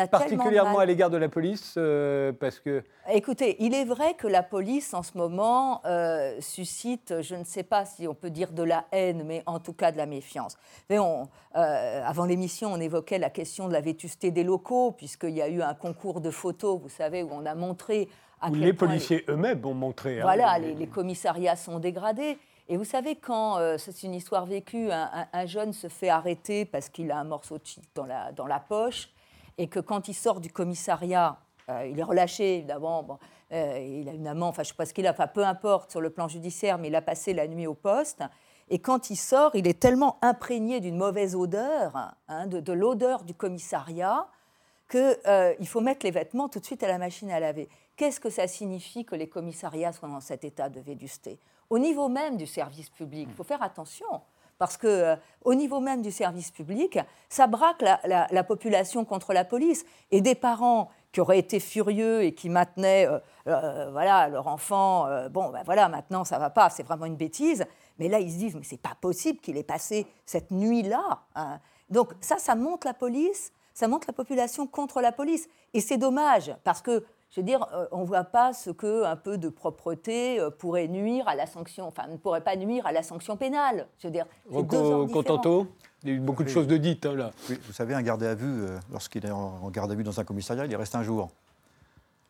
[0.10, 2.84] Particulièrement à l'égard de la police, euh, parce que...
[3.12, 7.64] Écoutez, il est vrai que la police, en ce moment, euh, suscite, je ne sais
[7.64, 10.58] pas si on peut dire de la haine, mais en tout cas de la méfiance.
[10.90, 15.32] Mais on, euh, avant l'émission, on évoquait la question de la vétusté des locaux, puisqu'il
[15.34, 18.08] y a eu un concours de photos, vous savez, où on a montré...
[18.40, 20.20] À où les policiers eux-mêmes ont montré.
[20.20, 22.38] Hein, voilà, les, commissariats sont dégradés.
[22.70, 27.12] Et vous savez, quand, c'est une histoire vécue, un, jeune se fait arrêter parce qu'il
[27.12, 29.13] a un morceau de shit dans la, dans la poche,
[29.58, 31.38] et que quand il sort du commissariat,
[31.70, 33.20] euh, il est relâché, évidemment,
[33.52, 35.92] euh, il a une amende, enfin je sais pas ce qu'il a, enfin peu importe
[35.92, 38.24] sur le plan judiciaire, mais il a passé la nuit au poste.
[38.70, 43.34] Et quand il sort, il est tellement imprégné d'une mauvaise odeur, hein, de, l'odeur du
[43.34, 44.28] commissariat,
[44.90, 47.70] qu'il euh, faut mettre les vêtements tout de suite à la machine à laver.
[47.96, 51.40] Qu'est-ce que ça signifie que les commissariats soient dans cet état de védusté
[51.70, 54.22] Au niveau même du service public, il faut faire attention
[54.64, 56.98] parce que euh, au niveau même du service public,
[57.28, 59.84] ça braque la, population contre la police.
[60.10, 65.06] Et des parents qui auraient été furieux et qui maintenaient euh, euh, voilà, leur enfant,
[65.32, 67.66] bon, ben voilà, maintenant ça va pas, c'est vraiment une bêtise.
[68.00, 71.20] Mais là, ils se disent, mais c'est pas possible qu'il ait passé cette nuit-là.
[71.36, 71.60] Hein.
[71.90, 75.50] Donc ça, ça monte la police, ça monte la population contre la police.
[75.74, 79.06] Et c'est dommage, parce que je veux dire, euh, on ne voit pas ce que
[79.06, 82.86] un peu de propreté euh, pourrait nuire à la sanction, enfin ne pourrait pas nuire
[82.86, 83.88] à la sanction pénale.
[83.98, 85.68] Je veux dire, Contento,
[86.04, 87.32] il y a eu beaucoup de choses de dites hein, là.
[87.48, 90.24] vous savez, un gardé à vue, euh, lorsqu'il est en garde à vue dans un
[90.24, 91.32] commissariat, il y reste un jour.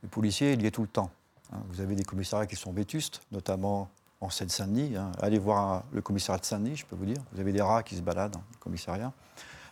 [0.03, 1.09] Le policier, il y est tout le temps.
[1.51, 1.57] Hein.
[1.67, 3.89] Vous avez des commissariats qui sont vétustes, notamment
[4.21, 4.95] en Seine-Saint-Denis.
[4.95, 5.11] Hein.
[5.21, 7.21] Allez voir le commissariat de Saint-Denis, je peux vous dire.
[7.33, 9.11] Vous avez des rats qui se baladent dans le commissariat.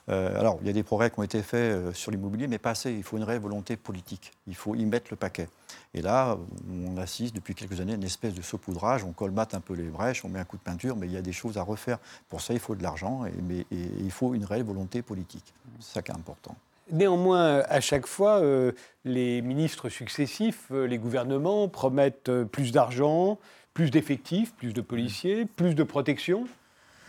[0.09, 2.57] Euh, alors, il y a des progrès qui ont été faits euh, sur l'immobilier, mais
[2.57, 2.91] pas assez.
[2.91, 4.31] Il faut une réelle volonté politique.
[4.47, 5.47] Il faut y mettre le paquet.
[5.93, 6.37] Et là,
[6.69, 9.03] on assiste depuis quelques années à une espèce de saupoudrage.
[9.03, 11.17] On colmate un peu les brèches, on met un coup de peinture, mais il y
[11.17, 11.99] a des choses à refaire.
[12.29, 15.53] Pour ça, il faut de l'argent, et, mais, il faut une réelle volonté politique.
[15.79, 16.55] C'est ça qui est important.
[16.91, 18.73] Néanmoins, à chaque fois, euh,
[19.05, 23.37] les ministres successifs, les gouvernements promettent plus d'argent,
[23.73, 26.47] plus d'effectifs, plus de policiers, plus de protection.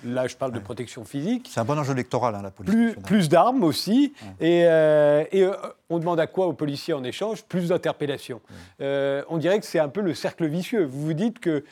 [0.05, 1.49] Là, je parle de protection physique.
[1.53, 2.97] C'est un bon enjeu électoral, hein, la police.
[3.05, 4.13] Plus, d'armes aussi.
[4.41, 5.53] Et, euh, et, euh,
[5.91, 7.45] on demande à quoi aux policiers en échange?
[7.45, 8.41] Plus d'interpellations.
[8.81, 10.85] Euh, on dirait que c'est un peu le cercle vicieux.
[10.85, 11.65] Vous vous dites que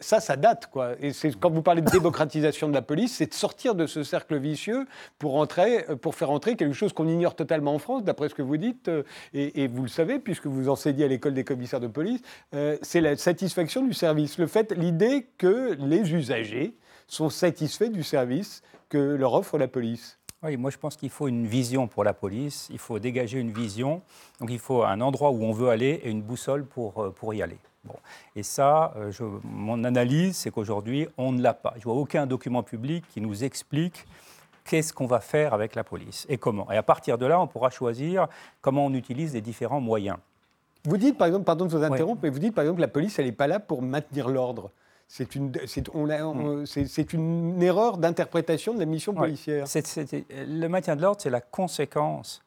[0.00, 0.68] ça, ça date.
[0.70, 0.92] Quoi.
[1.00, 4.02] Et c'est, quand vous parlez de démocratisation de la police, c'est de sortir de ce
[4.02, 4.86] cercle vicieux
[5.18, 8.42] pour, entrer, pour faire entrer quelque chose qu'on ignore totalement en France, d'après ce que
[8.42, 8.90] vous dites.
[9.34, 12.20] Et, et vous le savez, puisque vous enseignez à l'école des commissaires de police,
[12.82, 14.38] c'est la satisfaction du service.
[14.38, 16.74] Le fait, l'idée que les usagers
[17.08, 20.18] sont satisfaits du service que leur offre la police.
[20.42, 23.50] Oui, moi je pense qu'il faut une vision pour la police, il faut dégager une
[23.50, 24.02] vision,
[24.40, 27.34] donc il faut un endroit où on veut aller et une boussole pour, euh, pour
[27.34, 27.58] y aller.
[27.84, 27.94] Bon.
[28.36, 31.74] Et ça, euh, je- mon analyse, c'est qu'aujourd'hui, on ne l'a pas.
[31.78, 34.06] Je vois aucun document public qui nous explique
[34.64, 36.70] qu'est-ce qu'on va faire avec la police et comment.
[36.70, 38.28] Et à partir de là, on pourra choisir
[38.60, 40.18] comment on utilise les différents moyens.
[40.84, 42.88] Vous dites, par exemple, pardon de vous interrompre, mais vous dites, par exemple, que la
[42.88, 44.70] police, elle n'est pas là pour maintenir l'ordre.
[45.10, 49.20] C'est une, c'est, on a- on- c'est- c'est une erreur d'interprétation de la mission Ouais.
[49.20, 49.66] policière.
[49.66, 52.42] C'est- c'est- le maintien de l'ordre, c'est la conséquence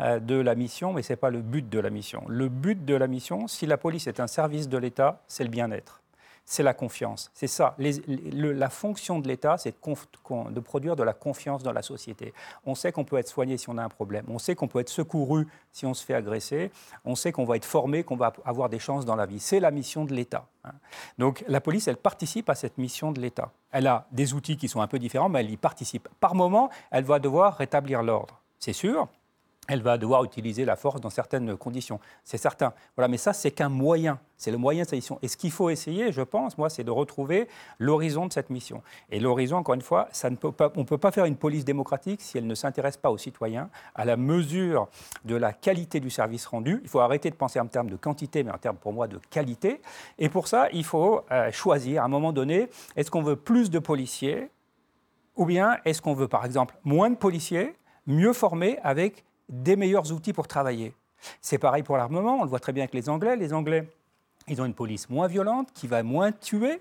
[0.00, 2.24] euh, de la mission, mais ce n'est pas le but de la mission.
[2.28, 5.50] Le but de la mission, si la police est un service de l'État, c'est le
[5.50, 6.00] bien-être.
[6.46, 7.30] C'est la confiance.
[7.32, 7.74] C'est ça.
[7.78, 12.34] La fonction de l'État, c'est de, de produire de la confiance dans la société.
[12.66, 14.26] On sait qu'on peut être soigné si on a un problème.
[14.28, 16.70] On sait qu'on peut être secouru si on se fait agresser.
[17.04, 19.40] On sait qu'on va être formé, qu'on va avoir des chances dans la vie.
[19.40, 20.46] C'est la mission de l'État.
[20.64, 20.72] hein.
[21.18, 23.50] Donc la police, elle participe à cette mission de l'État.
[23.70, 26.08] Elle a des outils qui sont un peu différents, mais elle y participe.
[26.20, 28.38] Par moment, elle va devoir rétablir l'ordre.
[28.58, 29.08] C'est sûr.
[29.68, 31.98] Elle va devoir utiliser la force dans certaines conditions.
[32.22, 32.74] C'est certain.
[32.96, 34.18] Voilà, mais ça, c'est qu'un moyen.
[34.36, 35.18] C'est le moyen de sa mission.
[35.22, 37.48] Et ce qu'il faut essayer, je pense, moi, c'est de retrouver
[37.78, 38.82] l'horizon de cette mission.
[39.10, 41.36] Et l'horizon, encore une fois, ça ne peut pas, on ne peut pas faire une
[41.36, 44.88] police démocratique si elle ne s'intéresse pas aux citoyens, à la mesure
[45.24, 46.80] de la qualité du service rendu.
[46.82, 49.18] Il faut arrêter de penser en termes de quantité, mais en termes, pour moi, de
[49.30, 49.80] qualité.
[50.18, 53.70] Et pour ça, il faut euh, choisir, à un moment donné, est-ce qu'on veut plus
[53.70, 54.50] de policiers
[55.36, 57.74] ou bien est-ce qu'on veut, par exemple, moins de policiers,
[58.06, 60.94] mieux formés, avec des meilleurs outils pour travailler
[61.40, 63.36] C'est pareil pour l'armement, on le voit très bien avec les Anglais.
[63.36, 63.88] Les Anglais,
[64.48, 66.80] ils ont une police moins violente, qui va moins tuer,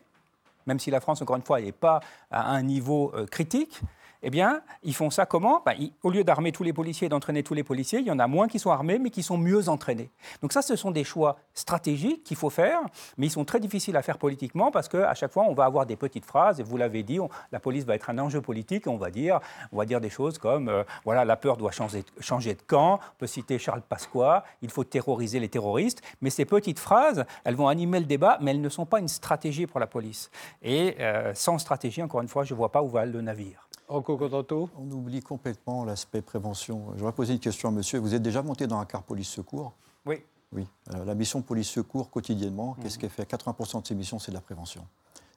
[0.66, 2.00] même si la France, encore une fois, n'est pas
[2.32, 3.82] à un niveau euh, critique.
[4.26, 5.62] Eh bien, ils font ça comment?
[5.66, 8.20] Ben, Au lieu d'armer tous les policiers et d'entraîner tous les policiers, il y en
[8.20, 10.10] a moins qui sont armés, mais qui sont mieux entraînés.
[10.42, 12.80] Donc ça, ce sont des choix stratégiques qu'il faut faire,
[13.18, 15.86] mais ils sont très difficiles à faire politiquement parce qu'à chaque fois, on va avoir
[15.86, 17.20] des petites phrases, et vous l'avez dit,
[17.52, 19.42] la police va être un enjeu politique, et on va dire,
[19.74, 23.02] on va dire des choses comme, euh, voilà, la peur doit changer, changer de camp,
[23.02, 27.56] on peut citer Charles Pasqua, il faut terroriser les terroristes, mais ces petites phrases, elles
[27.56, 30.32] vont animer le débat, mais elles ne sont pas une stratégie pour la police.
[30.62, 33.68] Et euh, sans stratégie, encore une fois, je ne vois pas où va le navire.
[33.94, 36.94] Rocco Contento On oublie complètement l'aspect prévention.
[36.98, 38.00] J'aurais posé une question à monsieur.
[38.00, 39.72] Vous êtes déjà monté dans un car police-secours
[40.08, 40.24] Oui.
[40.52, 40.66] Oui.
[40.90, 43.30] Alors, la mission police-secours, quotidiennement, qu'est-ce qu'elle fait?
[43.30, 44.84] 80% de ses missions, c'est de la prévention.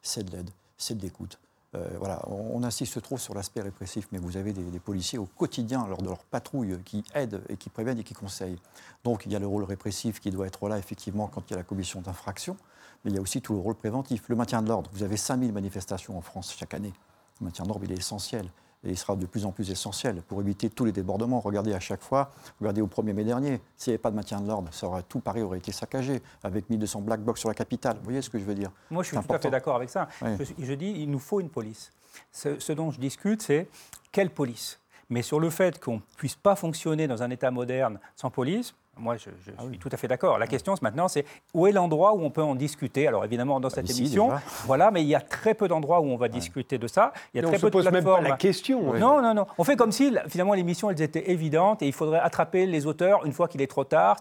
[0.00, 1.38] C'est de l'aide, c'est de l'écoute.
[1.74, 5.18] Euh, voilà, on, on insiste trop sur l'aspect répressif, mais vous avez des, des policiers
[5.18, 8.58] au quotidien, lors de leur patrouille, qui aident et qui préviennent et qui conseillent.
[9.04, 11.54] Donc il y a le rôle répressif qui doit être là, effectivement, quand il y
[11.54, 12.56] a la commission d'infraction,
[13.04, 14.30] mais il y a aussi tout le rôle préventif.
[14.30, 16.94] Le maintien de l'ordre, vous avez 5000 manifestations en France chaque année.
[17.40, 18.46] Le maintien de l'ordre, il est essentiel.
[18.84, 21.40] Et il sera de plus en plus essentiel pour éviter tous les débordements.
[21.40, 24.40] Regardez à chaque fois, regardez au 1er mai dernier, s'il n'y avait pas de maintien
[24.40, 24.70] de l'ordre,
[25.08, 27.96] tout Paris aurait été saccagé, avec 1200 black box sur la capitale.
[27.96, 28.70] Vous voyez ce que je veux dire?
[28.90, 30.08] Moi, je suis tout à fait d'accord avec ça.
[30.22, 30.30] Oui.
[30.58, 31.90] Je, dis, il nous faut une police.
[32.30, 33.68] Ce, ce dont je discute, c'est
[34.12, 34.78] quelle police?
[35.08, 38.74] Mais sur le fait qu'on ne puisse pas fonctionner dans un État moderne sans police,
[38.98, 40.38] moi, je, je suis tout à fait d'accord.
[40.38, 43.06] La question, maintenant, c'est où est l'endroit où on peut en discuter?
[43.06, 44.42] Alors, évidemment, dans cette Bah, ici, émission, déjà.
[44.64, 47.12] voilà, mais il y a très peu d'endroits où on va discuter de ça.
[47.34, 48.24] Il y a on très se peu de pose même pas plateformes.
[48.24, 48.94] la question.
[48.94, 48.98] hein.
[48.98, 49.46] Non, non, non.
[49.58, 52.86] On fait comme si, finalement, les missions, elles étaient évidentes et il faudrait attraper les
[52.86, 54.16] auteurs une fois qu'il est trop tard,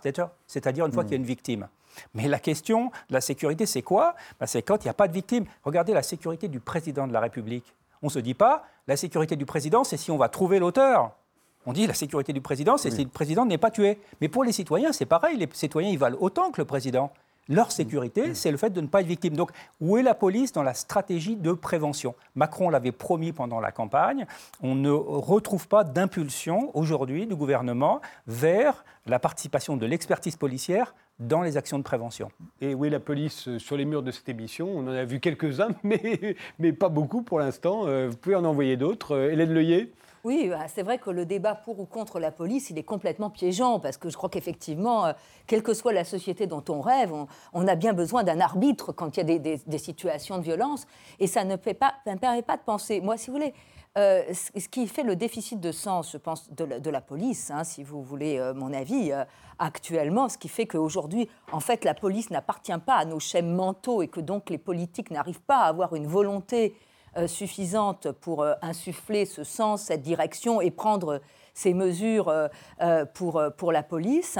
[0.47, 1.67] c'est-à-dire une fois qu'il y a une victime.
[2.13, 4.15] Mais la question de la sécurité, c'est quoi?
[4.39, 5.45] Ben, C'est quand il n'y a pas de victime.
[5.63, 7.73] Regardez la sécurité du président de la République.
[8.01, 11.11] On ne se dit pas, la sécurité du président, c'est si on va trouver l'auteur.
[11.65, 13.97] On dit la sécurité du président, c'est si le président n'est pas tué.
[14.21, 15.38] Mais pour les citoyens, c'est pareil.
[15.38, 17.12] Les citoyens, ils valent autant que le président.
[17.47, 19.36] Leur sécurité, c'est le fait de ne pas être victime.
[19.36, 22.15] Donc, où est la police dans la stratégie de prévention?
[22.34, 24.25] Macron l'avait promis pendant la campagne.
[24.63, 31.43] On ne retrouve pas d'impulsion aujourd'hui du gouvernement vers la participation de l'expertise policière dans
[31.43, 32.30] les actions de prévention.
[32.62, 34.67] Et où est la police euh, sur les murs de cette émission?
[34.67, 37.84] On en a vu quelques-uns, mais, mais pas beaucoup pour l'instant.
[37.86, 39.15] Euh, Vous pouvez en envoyer d'autres.
[39.15, 39.91] Euh, Hélène Leuillet?
[40.25, 43.29] Oui, bah, c'est vrai que le débat pour ou contre la police, il est complètement
[43.29, 45.13] piégeant, parce que je crois qu'effectivement, euh,
[45.45, 47.13] quelle que soit la société dont on rêve,
[47.53, 50.88] on, a bien besoin d'un arbitre quand il y a des, situations de violence,
[51.19, 53.01] et ça ne, pas, permet pas de penser.
[53.01, 53.53] Moi, si vous voulez,
[53.99, 57.83] euh, ce qui fait le déficit de sens, je pense, de la, police, hein, si
[57.83, 59.11] vous voulez euh, mon avis,
[59.59, 64.01] actuellement, ce qui fait qu'aujourd'hui, en fait, la police n'appartient pas à nos schèmes mentaux
[64.01, 66.75] et que donc les politiques n'arrivent pas à avoir une volonté
[67.28, 71.21] suffisante pour insuffler ce sens, cette direction et prendre
[71.54, 72.34] ces mesures
[73.13, 74.38] pour, pour la police,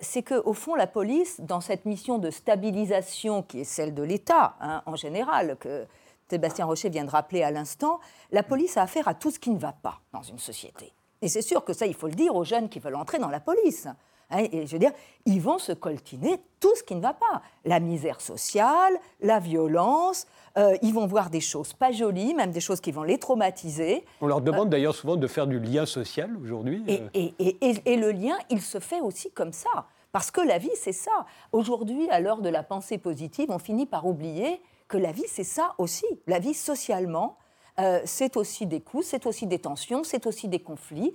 [0.00, 4.56] c'est qu'au fond, la police, dans cette mission de stabilisation qui est celle de l'État
[4.60, 5.86] hein, en général, que
[6.32, 9.50] Sébastien Rocher vient de rappeler à l'instant, la police a affaire à tout ce qui
[9.50, 10.94] ne va pas dans une société.
[11.20, 13.28] Et c'est sûr que ça, il faut le dire aux jeunes qui veulent entrer dans
[13.28, 13.86] la police.
[14.32, 14.92] Hein, et je veux dire,
[15.26, 17.42] ils vont se coltiner tout ce qui ne va pas.
[17.64, 20.26] La misère sociale, la violence,
[20.58, 24.04] euh, ils vont voir des choses pas jolies, même des choses qui vont les traumatiser.
[24.20, 26.82] On leur demande d'ailleurs souvent de faire du lien social aujourd'hui.
[26.88, 29.86] Et, et, et, et, le lien, il se fait aussi comme ça.
[30.10, 31.26] Parce que la vie, c'est ça.
[31.52, 35.44] Aujourd'hui, à l'heure de la pensée positive, on finit par oublier que la vie, c'est
[35.44, 36.04] ça aussi.
[36.26, 37.38] La vie, socialement,
[37.78, 41.14] euh, c'est aussi des coups, c'est aussi des tensions, c'est aussi des conflits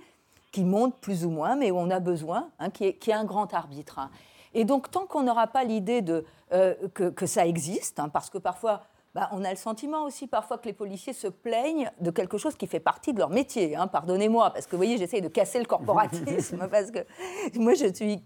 [0.52, 3.52] qui montent plus ou moins, mais où on a besoin, hein, qui, est, un grand
[3.54, 3.98] arbitre.
[3.98, 4.10] Hein.
[4.54, 8.38] Et donc, tant qu'on n'aura pas l'idée de, euh, que, ça existe, hein, parce que
[8.38, 8.82] parfois,
[9.14, 12.54] bah, on a le sentiment aussi parfois que les policiers se plaignent de quelque chose
[12.54, 13.76] qui fait partie de leur métier.
[13.90, 17.00] Pardonnez-moi, parce que vous voyez, j'essaye de casser le corporatisme, parce que
[17.56, 18.22] moi, je suis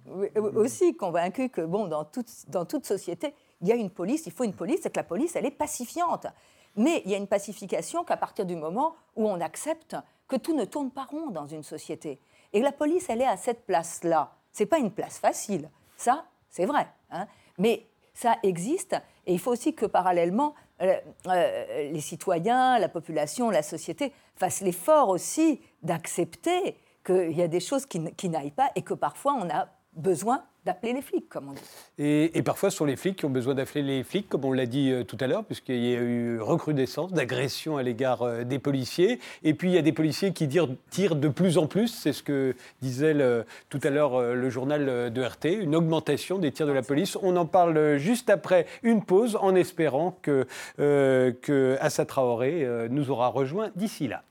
[0.54, 4.32] aussi convaincue que, bon, dans toute, dans toute société, il y a une police, il
[4.32, 6.26] faut une police, c'est que la police, elle est pacifiante.
[6.76, 9.96] Mais il y a une pacification qu'à partir du moment où on accepte
[10.32, 12.18] que tout ne tourne pas rond dans une société.
[12.54, 14.32] Et la police, elle est à cette place-là.
[14.50, 15.68] Ce n'est pas une place facile.
[15.96, 16.88] Ça, c'est vrai.
[17.10, 17.26] Hein.
[17.58, 18.96] Mais ça existe.
[19.26, 20.94] Et il faut aussi que parallèlement, euh,
[21.26, 27.60] euh, les citoyens, la population, la société fassent l'effort aussi d'accepter qu'il y a des
[27.60, 31.48] choses qui, qui n'aillent pas et que parfois on a besoin d'appeler les flics, comme
[31.48, 31.60] on dit.
[31.98, 34.66] Et, parfois, ce sont les flics qui ont besoin d'appeler les flics, comme on l'a
[34.66, 38.58] dit euh, tout à l'heure, puisqu'il y a eu recrudescence d'agressions à l'égard euh, des
[38.58, 39.18] policiers.
[39.42, 42.22] Et puis, il y a des policiers qui tirent de plus en plus, c'est ce
[42.22, 43.14] que disait
[43.68, 47.18] tout à l'heure euh, le journal de RT, une augmentation des tirs de la police.
[47.22, 53.28] On en parle juste après une pause, en espérant que, que Assa Traoré nous aura
[53.28, 54.22] rejoint d'ici là.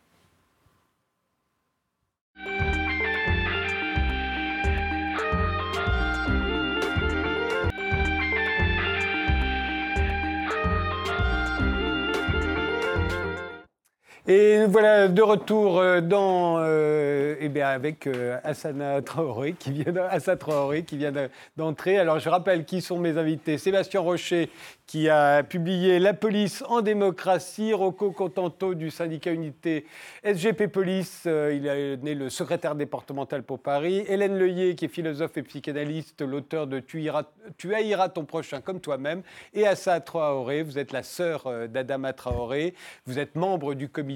[14.28, 19.92] Et voilà, de retour euh, dans, euh, eh avec euh, Hassana Traoré, qui vient,
[20.38, 21.12] Traoré, qui vient
[21.58, 21.98] d'entrer.
[21.98, 23.58] Alors, je rappelle qui sont mes invités.
[23.58, 24.52] Sébastien Rocher,
[24.92, 29.86] qui a publié La police en démocratie, Rocco Contento du syndicat Unité
[30.22, 34.90] SGP Police, euh, il est né le secrétaire départemental pour Paris, Hélène Leuillet qui est
[34.90, 37.10] philosophe et psychanalyste, l'auteur de tu,
[37.58, 39.22] tu, haïras ton prochain comme toi-même,
[39.54, 42.74] et Assa Traoré, vous êtes la sœur d'Adama Traoré,
[43.06, 44.11] vous êtes membre du comité,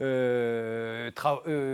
[0.00, 1.10] euh,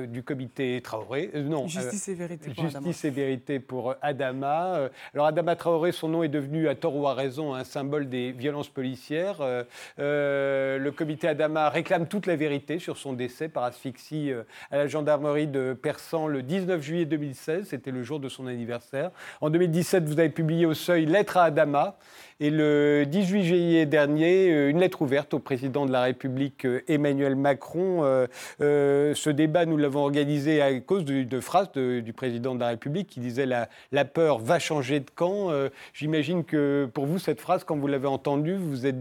[0.06, 4.88] du comité Traoré, non, Justice et vérité pour Justice et vérité pour Adama.
[5.14, 8.32] alors Adama Traoré, son nom est devenu à tort ou à raison un symbole des
[8.32, 9.36] violences policières.
[9.40, 9.64] Euh,
[9.98, 14.76] euh, le comité Adama réclame toute la vérité sur son décès par asphyxie euh, à
[14.76, 17.68] la gendarmerie de Persan le 19 juillet 2016.
[17.68, 19.10] C'était le jour de son anniversaire.
[19.40, 21.96] En 2017, vous avez publié au Seuil Lettre à Adama.
[22.40, 26.84] Et le 18 juillet dernier, euh, une lettre ouverte au président de la République euh,
[26.86, 28.04] Emmanuel Macron.
[28.04, 33.08] Euh, ce débat, nous l'avons organisé à cause de, phrases du président de la République
[33.08, 35.50] qui disait la, peur va changer de camp.
[35.92, 38.96] J'imagine que pour vous, cette phrase, quand vous l'avez entendue, vous vous êtes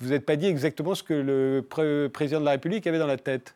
[0.00, 3.54] n'êtes pas dit exactement ce que le président de la République avait dans la tête.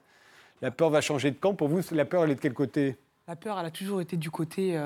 [0.62, 1.54] La peur va changer de camp.
[1.54, 2.96] Pour vous, la peur, elle est de quel côté?
[3.28, 4.78] La peur, elle a toujours été du côté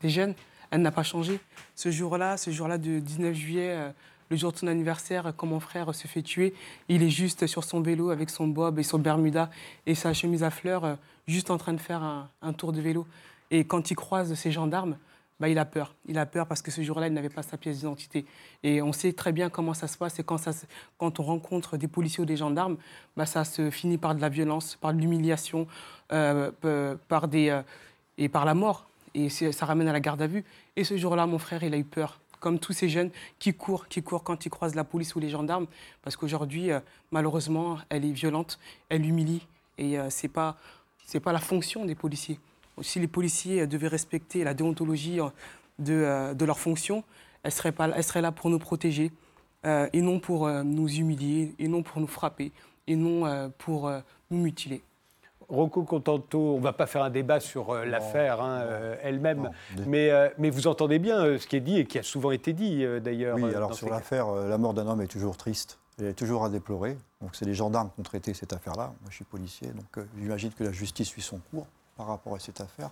[0.00, 0.34] des jeunes
[0.72, 1.38] elle n'a pas changé.
[1.76, 3.90] Ce jour-là, ce jour-là de 19 juillet, euh,
[4.30, 6.54] le jour de son anniversaire, quand mon frère se fait tuer,
[6.88, 9.50] il est juste sur son vélo avec son bob et son bermuda
[9.86, 10.94] et sa chemise à fleurs, euh,
[11.28, 13.06] juste en train de faire un, tour de vélo.
[13.50, 14.96] Et quand il croise ces gendarmes,
[15.38, 15.94] bah, il a peur.
[16.06, 18.24] Il a peur parce que ce jour-là, il n'avait pas sa pièce d'identité.
[18.62, 20.18] Et on sait très bien comment ça se passe.
[20.20, 22.78] Et quand, on rencontre des policiers ou des gendarmes,
[23.14, 25.66] bah, ça se finit par de la violence, par de l'humiliation,
[26.12, 26.50] euh,
[27.08, 27.60] par des,
[28.16, 30.44] et par la mort et ça ramène à la garde à vue.
[30.76, 33.88] Et ce jour-là, mon frère, il a eu peur, comme tous ces jeunes qui courent,
[33.88, 35.66] qui courent quand ils croisent la police ou les gendarmes,
[36.02, 39.46] parce qu'aujourd'hui, euh, malheureusement, elle est violente, elle humilie,
[39.78, 40.56] et euh, ce n'est pas,
[41.22, 42.38] pas la fonction des policiers.
[42.80, 45.28] Si les policiers devaient respecter la déontologie euh,
[45.78, 47.04] de, de leur fonction,
[47.42, 49.10] pas, elle serait là pour nous protéger,
[49.64, 52.50] et non pour nous humilier, et non pour nous frapper,
[52.88, 53.90] et non pour
[54.30, 54.82] nous mutiler.
[55.48, 59.50] Rocco Contento, on ne va pas faire un débat sur euh, l'affaire hein, euh, elle-même,
[59.86, 62.52] mais, euh, mais vous entendez bien ce qui est dit et qui a souvent été
[62.52, 63.36] dit d'ailleurs.
[63.36, 65.78] Oui, alors sur l'affaire, la mort d'un homme est toujours triste.
[65.98, 66.96] Elle est toujours à déplorer.
[67.20, 68.86] Donc c'est les gendarmes qui ont traité cette affaire-là.
[68.86, 72.38] Moi, je suis policier, donc j'imagine que la justice suit son cours par rapport à
[72.38, 72.90] cette affaire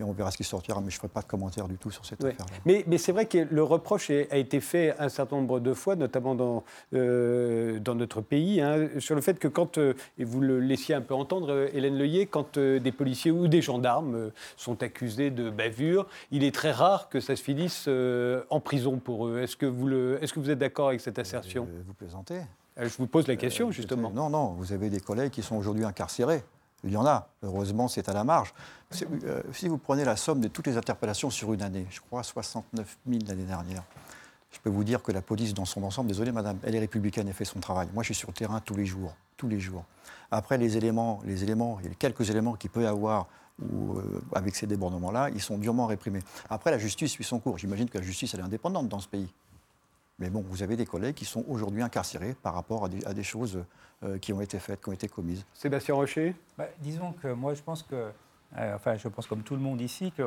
[0.00, 1.90] et on verra ce qui sortira, mais je ne ferai pas de commentaire du tout
[1.90, 2.56] sur cette affaire-là.
[2.64, 5.94] Mais, mais c'est vrai que le reproche a été fait un certain nombre de fois,
[5.94, 10.40] notamment dans, euh, dans notre pays, hein, sur le fait que quand, euh, et vous
[10.40, 14.82] le laissiez un peu entendre, euh, Hélène Leuillet, quand des policiers ou des gendarmes sont
[14.82, 19.40] accusés de bavure, il est très rare que ça se finisse en prison pour eux.
[19.40, 21.68] Est-ce que, vous le, est-ce que vous êtes d'accord avec cette assertion?
[21.86, 22.40] Vous plaisantez
[22.76, 24.10] Je vous pose la question, justement.
[24.10, 26.42] Non, non, vous avez des collègues qui sont aujourd'hui incarcérés.
[26.84, 27.28] Il y en a.
[27.42, 28.54] Heureusement, c'est à la marge.
[29.24, 32.22] Euh, si vous prenez la somme de toutes les interpellations sur une année, je crois
[32.22, 33.82] 69 000 l'année dernière,
[34.50, 37.28] je peux vous dire que la police dans son ensemble, désolé madame, elle est républicaine
[37.28, 37.88] et fait son travail.
[37.94, 39.84] Moi, je suis sur le terrain tous les jours, tous les jours.
[40.30, 43.26] Après, les éléments, les éléments, il y a quelques éléments qu'il peut y avoir
[43.62, 46.20] euh, avec ces débordements-là, ils sont durement réprimés.
[46.48, 47.58] Après, la justice suit son cours.
[47.58, 49.28] J'imagine que la justice, elle est indépendante dans ce pays.
[50.20, 53.64] Mais bon, vous avez des collègues qui sont aujourd'hui incarcérés par rapport à des choses
[54.04, 55.44] euh, qui ont été faites, qui ont été commises.
[55.54, 58.10] Sébastien Rocher bah, Disons que moi, je pense que
[58.56, 60.22] euh, enfin, je pense comme tout le monde ici que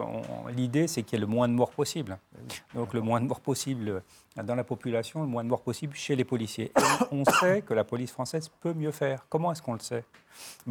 [0.55, 2.17] l'idée, c'est qu'il y ait le moins de morts possible.
[2.73, 4.01] Donc, le moins de morts possible
[4.41, 6.71] dans la population, le moins de morts possible chez les policiers.
[7.11, 9.25] on sait que la police française peut mieux faire.
[9.29, 10.05] Comment est-ce qu'on le sait?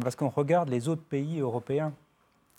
[0.01, 1.93] Parce qu'on regarde les autres pays européens.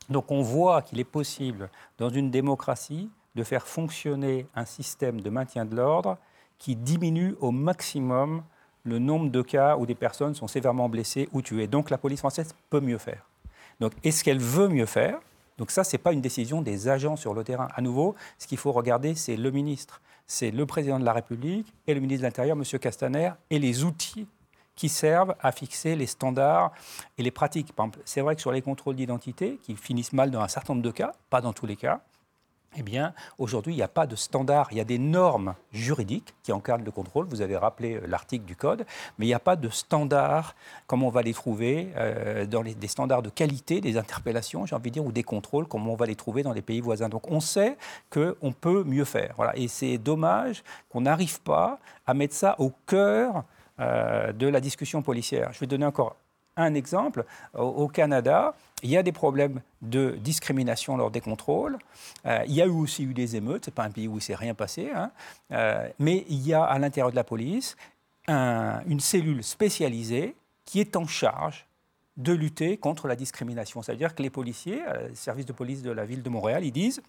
[0.09, 5.29] Donc, on voit qu'il est possible, dans une démocratie, de faire fonctionner un système de
[5.29, 6.19] maintien de l'ordre
[6.65, 8.43] qui diminue au maximum
[8.85, 11.67] le nombre de cas où des personnes sont sévèrement blessées ou tuées.
[11.67, 13.29] Donc la police française peut mieux faire.
[13.81, 15.21] Donc est-ce qu'elle veut mieux faire?
[15.59, 17.69] Donc ça, ce n'est pas une décision des agents sur le terrain.
[17.75, 21.71] À nouveau, ce qu'il faut regarder, c'est le ministre, c'est le président de la République
[21.87, 22.65] et le ministre de l'Intérieur, M.
[22.79, 24.27] Castaner, et les outils
[24.75, 26.73] qui servent à fixer les standards
[27.19, 27.75] et les pratiques.
[28.07, 30.93] C'est vrai que sur les contrôles d'identité, qui finissent mal dans un certain nombre de
[30.93, 32.01] cas, pas dans tous les cas,
[32.77, 34.69] eh bien, aujourd'hui, il n'y a pas de standard.
[34.71, 37.27] Il y a des normes juridiques qui encadrent le contrôle.
[37.27, 38.85] Vous avez rappelé euh, l'article du code,
[39.19, 40.55] mais il n'y a pas de standard
[40.87, 44.75] comme on va les trouver euh, dans les, des standards de qualité des interpellations, j'ai
[44.75, 47.09] envie de dire, ou des contrôles, comme on va les trouver dans les pays voisins.
[47.09, 47.77] Donc, on sait
[48.11, 49.35] qu'on peut mieux faire.
[49.37, 49.57] Voilà.
[49.57, 53.45] Et c'est dommage qu'on n'arrive pas à mettre ça au cœur
[53.81, 55.51] euh, de la discussion policière.
[55.53, 56.17] Je vais donner encore
[56.57, 57.25] un exemple.
[57.55, 61.79] Au, Canada, il y a des problèmes de discrimination lors des contrôles.
[62.27, 63.67] Euh, il y a eu aussi eu des émeutes.
[63.67, 64.91] Ce n'est pas un pays où il s'est rien passé.
[64.95, 65.11] Hein.
[65.53, 67.77] Euh, mais il y a à l'intérieur de la police
[68.27, 71.67] une cellule spécialisée qui est en charge
[72.17, 73.83] de lutter contre la discrimination.
[73.83, 76.73] C'est-à-dire que les policiers, euh, le service de police de la ville de Montréal, ils
[76.73, 77.03] disent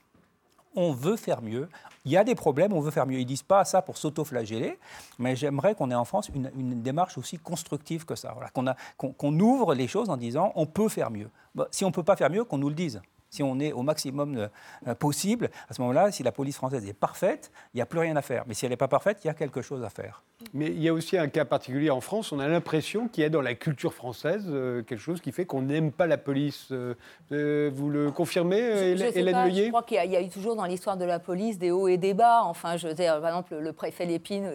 [0.75, 1.69] on veut faire mieux.
[2.05, 3.17] Il y a des problèmes, on veut faire mieux.
[3.17, 4.77] Ils ne disent pas ça pour s'auto-flageller,
[5.17, 8.35] mais j'aimerais qu'on ait en France une, démarche aussi constructive que ça.
[8.53, 11.29] Qu'on ouvre les choses en disant on peut faire mieux.
[11.71, 13.01] si on ne peut pas faire mieux, qu'on nous le dise
[13.35, 14.47] si on est au maximum
[14.87, 17.99] euh, possible, à ce moment-là, si la police française est parfaite, il n'y a plus
[17.99, 18.45] rien à faire.
[18.47, 20.23] Mais si elle n'est pas parfaite, il y a quelque chose à faire.
[20.53, 22.31] Mais il y a aussi un cas particulier en France.
[22.31, 25.45] On a l'impression qu'il y a dans la culture française euh, quelque chose qui fait
[25.45, 26.69] qu'on n'aime pas la police.
[26.71, 30.97] Euh, vous le confirmez, Hélène Leuillet Je crois qu'il y, a eu toujours dans l'histoire
[30.97, 32.43] de la police des hauts et des bas.
[32.43, 34.49] Enfin, je veux dire, par exemple, le préfet Lépine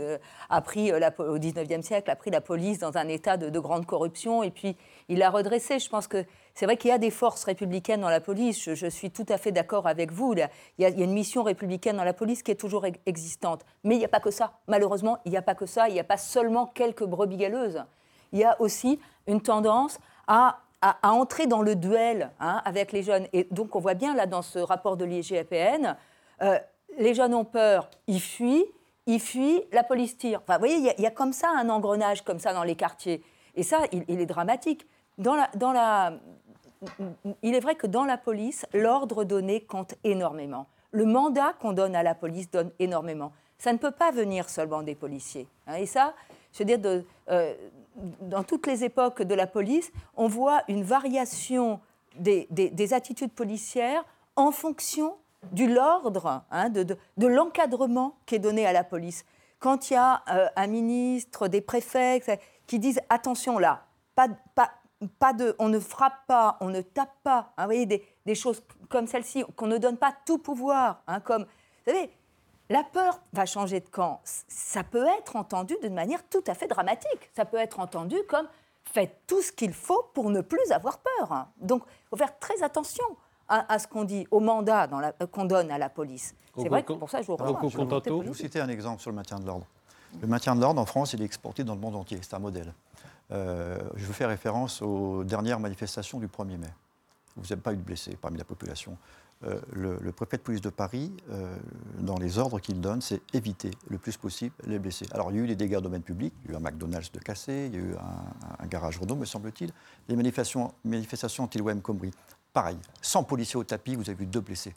[0.49, 3.85] a pris, au 19e siècle, a pris la police dans un état de, de grande
[3.85, 4.77] corruption et puis
[5.09, 5.79] il l'a redressée.
[5.79, 8.87] Je pense que c'est vrai qu'il y a des forces républicaines dans la police, je,
[8.87, 10.35] suis tout à fait d'accord avec vous.
[10.35, 13.65] Il y, a, une mission républicaine dans la police qui est toujours existante.
[13.85, 14.53] Mais il n'y a pas que ça.
[14.67, 15.89] Malheureusement, il n'y a pas que ça.
[15.89, 17.83] Il n'y a pas seulement quelques brebis galeuses.
[18.33, 20.59] Il y a aussi une tendance à,
[21.03, 23.27] entrer dans le duel hein, avec les jeunes.
[23.33, 25.97] Et donc, on voit bien là dans ce rapport de l'IGAPN,
[26.43, 26.59] euh,
[26.99, 28.65] les jeunes ont peur, ils fuient,
[29.07, 30.41] ils fuient, la police tire.
[30.43, 33.23] Enfin, vous voyez, il y, a, comme ça un engrenage comme ça dans les quartiers.
[33.55, 34.87] Et ça, il, est dramatique.
[35.19, 36.13] Dans la,
[37.43, 40.67] il est vrai que dans la police, l'ordre donné compte énormément.
[40.93, 43.33] Le mandat qu'on donne à la police donne énormément.
[43.59, 45.47] Ça ne peut pas venir seulement des policiers.
[45.67, 45.75] Hein.
[45.75, 46.15] Et ça,
[46.53, 47.55] je veux dire, euh,
[48.23, 51.81] dans toutes les époques de la police, on voit une variation
[52.17, 54.05] des, attitudes policières
[54.37, 55.17] en fonction
[55.53, 59.25] du l'ordre, hein, de, l'encadrement qui est donné à la police.
[59.59, 62.23] Quand il y a euh, un ministre, des préfets
[62.67, 64.71] qui disent attention là, pas, pas,
[65.09, 67.53] pas de, on ne frappe pas, on ne tape pas.
[67.57, 71.03] Hein, vous voyez, des, choses comme celle-ci, qu'on ne donne pas tout pouvoir.
[71.07, 72.11] Hein, comme, vous savez,
[72.69, 74.21] la peur va changer de camp.
[74.25, 77.31] Ça peut être entendu d'une manière tout à fait dramatique.
[77.35, 78.47] Ça peut être entendu comme
[78.85, 81.33] faites tout ce qu'il faut pour ne plus avoir peur.
[81.33, 81.49] Hein.
[81.61, 83.05] Donc, il faut faire très attention
[83.49, 84.89] à, ce qu'on dit, au mandat
[85.33, 86.37] qu'on donne à la police.
[86.57, 87.69] C'est vrai que pour ça, je vous rejoins.
[87.69, 89.67] Je vais vous citer un exemple sur le maintien de l'ordre.
[90.21, 92.19] Le maintien de l'ordre en France, il est exporté dans le monde entier.
[92.23, 92.73] C'est un modèle.
[93.33, 96.73] Euh, je faire référence aux dernières manifestations du 1er mai.
[97.37, 98.97] Vous n'avez pas eu de blessés parmi la population.
[99.45, 101.57] euh, le, préfet de police de Paris, euh,
[101.99, 105.07] dans les ordres qu'il donne, c'est éviter le plus possible les blessés.
[105.13, 106.61] Alors, il y a eu les dégâts au domaine public, il y a eu un
[106.61, 107.95] McDonald's de cassé, il y a eu
[108.59, 109.73] un, garage Renault, me semble-t-il.
[110.09, 112.11] Les manifestations, manifestations anti-Wem Combry,
[112.53, 112.77] pareil.
[113.01, 114.75] 100 policiers au tapis, vous avez vu deux blessés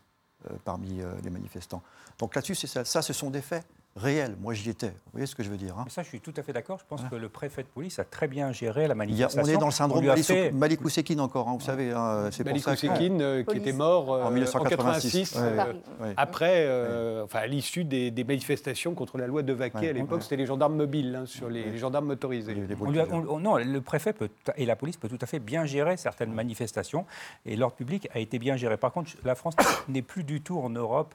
[0.65, 1.81] parmi les manifestants.
[2.19, 2.55] Donc là-dessus.
[2.55, 3.65] Ça, ce sont des faits
[3.95, 4.35] réel.
[4.41, 4.87] Moi, j'y étais.
[4.87, 6.79] Vous voyez ce que je veux dire hein Ça, je suis tout à fait d'accord.
[6.79, 9.41] Je pense que le préfet de police a très bien géré la manifestation.
[9.43, 10.51] on est dans le syndrome Malik, fait...
[10.51, 10.81] Malik
[11.19, 11.91] encore, hein, vous savez.
[11.91, 15.63] Hein, c'est Malik Ousekine, euh, qui était mort en 1986, euh,
[16.01, 19.89] euh, après, enfin, à l'issue des, manifestations contre la loi de Vaquet.
[19.89, 22.55] à l'époque, c'était les gendarmes mobiles, sur les, gendarmes motorisés.
[22.55, 27.05] non, le préfet peut, et la police peut tout à fait bien gérer certaines manifestations,
[27.45, 28.77] et l'ordre public a été bien géré.
[28.77, 29.55] Par contre, la France
[29.87, 31.13] n'est plus du tout en Europe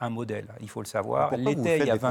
[0.00, 0.46] un modèle.
[0.60, 1.34] Il faut le savoir.
[1.36, 2.09] L'était il y a 20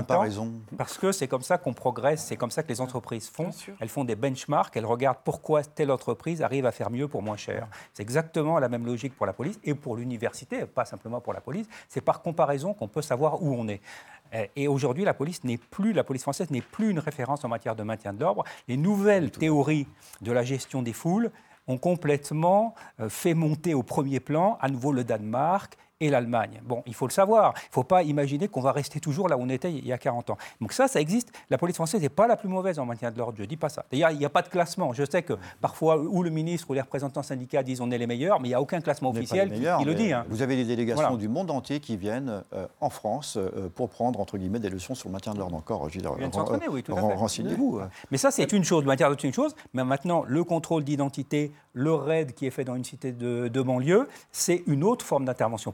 [0.78, 3.52] parce que c'est comme ça qu'on progresse, c'est comme ça que les entreprises font.
[3.80, 7.38] Elles font des benchmarks, elles regardent pourquoi telle entreprise arrive à faire mieux pour moins
[7.38, 7.68] cher.
[7.93, 11.41] C'est exactement la même logique pour la police et pour l'université, pas simplement pour la
[11.41, 11.68] police.
[11.88, 13.82] C'est par comparaison qu'on peut savoir où on est.
[14.56, 17.76] Et aujourd'hui, la police n'est plus, la police française n'est plus une référence en matière
[17.76, 18.43] de maintien de l'ordre.
[18.68, 19.88] Les nouvelles théories
[20.22, 21.32] de la gestion des foules
[21.70, 26.62] ont complètement euh, fait monter au premier plan à nouveau le Danemark et l'Allemagne.
[26.64, 27.54] Bon, il faut le savoir.
[27.56, 29.91] Il ne faut pas imaginer qu'on va rester toujours là où on était il y
[29.91, 30.38] a 40 ans.
[30.62, 31.32] Donc ça, ça existe.
[31.50, 33.36] La police française n'est pas la plus mauvaise en maintien de l'ordre.
[33.38, 33.86] Je ne dis pas ça.
[33.91, 34.93] D'ailleurs, il n'y a pas de classement.
[34.93, 38.08] Je sais que parfois, ou le ministre ou les représentants syndicats disent on est les
[38.08, 40.14] meilleurs, mais il n'y a aucun classement officiel qui, le dit.
[40.14, 40.26] Hein.
[40.30, 44.22] Vous avez des délégations du monde entier qui viennent euh, en France euh, pour prendre,
[44.22, 45.89] entre guillemets, des leçons sur le maintien de l'ordre encore.
[46.70, 47.14] Oui, tout à fait.
[47.14, 47.82] Renseignez-vous.
[48.12, 48.84] Mais ça, c'est une chose.
[48.84, 49.54] Le maintien de l'ordre, c'est une chose.
[49.74, 53.62] Mais maintenant, le contrôle d'identité, le raid qui est fait dans une cité de, de
[53.62, 55.72] banlieue, c'est une autre forme d'intervention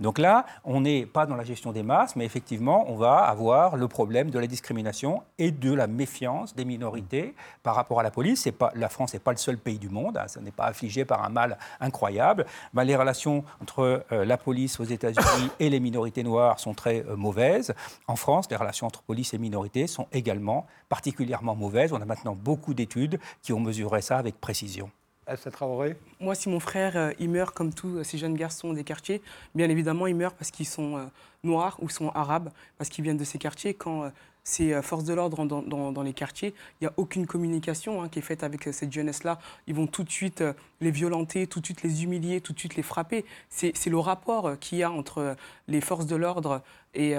[0.00, 3.76] Donc là, on n'est pas dans la gestion des masses, mais effectivement, on va avoir
[3.76, 8.10] le problème de la discrimination et de la méfiance des minorités par rapport à la
[8.10, 8.48] police.
[8.74, 11.24] La France n'est pas le seul pays du monde, hein, ça n'est pas affligé par
[11.24, 12.46] un mal incroyable.
[12.72, 17.04] Ben, les relations entre euh, la police aux États-Unis et les minorités noires sont très
[17.06, 17.74] euh, mauvaises.
[18.06, 21.92] En France, les relations entre police et minorités sont également particulièrement mauvaises.
[21.92, 24.90] On a maintenant beaucoup d'études qui ont mesuré ça avec précision.
[26.20, 29.22] Moi, si mon frère, euh, il meurt comme tous euh, ces jeunes garçons des quartiers,
[29.54, 31.04] bien évidemment, il meurt parce qu'ils sont euh,
[31.42, 33.74] noirs ou sont arabes, parce qu'ils viennent de ces quartiers.
[33.74, 34.10] Quand
[34.46, 38.18] ces forces de l'ordre dans, dans, les quartiers, il n'y a aucune communication hein, qui
[38.18, 39.38] est faite avec cette jeunesse-là.
[39.66, 40.44] Ils vont tout de suite
[40.82, 43.24] les violenter, tout de suite les humilier, tout de suite les frapper.
[43.48, 45.34] C'est le rapport qu'il y a entre
[45.66, 46.60] les forces de l'ordre
[46.92, 47.14] et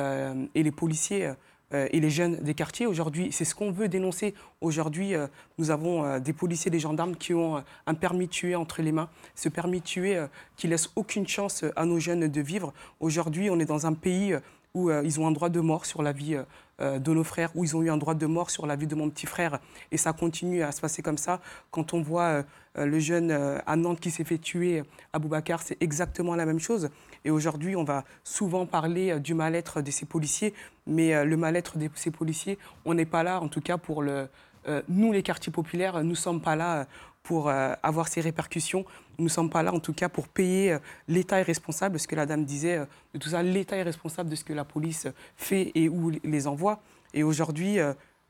[0.54, 1.32] les policiers.
[1.76, 2.88] Euh, et les jeunes des quartiers.
[2.88, 4.34] Aujourd'hui, c'est ce qu'on veut dénoncer.
[4.62, 8.82] Aujourd'hui, euh, nous avons euh, des policiers, des gendarmes qui ont un permis tuer entre
[8.82, 9.10] les mains.
[9.36, 12.74] Ce permis de tuer qui laisse aucune chance à nos jeunes de vivre.
[13.00, 14.36] Aujourd'hui, on est dans un pays
[14.74, 16.38] où ils ont un droit de mort sur la vie
[16.80, 18.96] de nos frères, où ils ont eu un droit de mort sur la vie de
[18.96, 19.60] mon petit frère.
[19.92, 21.40] Et ça continue à se passer comme ça.
[21.72, 22.44] Quand on voit
[22.76, 26.90] le jeune à Nantes qui s'est fait tuer, à Boubacar, c'est exactement la même chose.
[27.26, 30.54] Et aujourd'hui, on va souvent parler euh, du mal-être de ces policiers,
[30.86, 34.04] mais euh, le mal-être de ces policiers, on n'est pas là, en tout cas pour
[34.04, 34.30] le...
[34.68, 36.88] Euh, nous, les quartiers populaires, nous ne sommes pas là
[37.26, 38.86] pour avoir ces répercussions.
[39.18, 40.78] Nous ne sommes pas là, en tout cas, pour payer.
[41.08, 42.80] L'État est responsable ce que la dame disait,
[43.14, 43.42] de tout ça.
[43.42, 46.82] L'État est responsable de ce que la police fait et où les envoie.
[47.14, 47.80] Et aujourd'hui,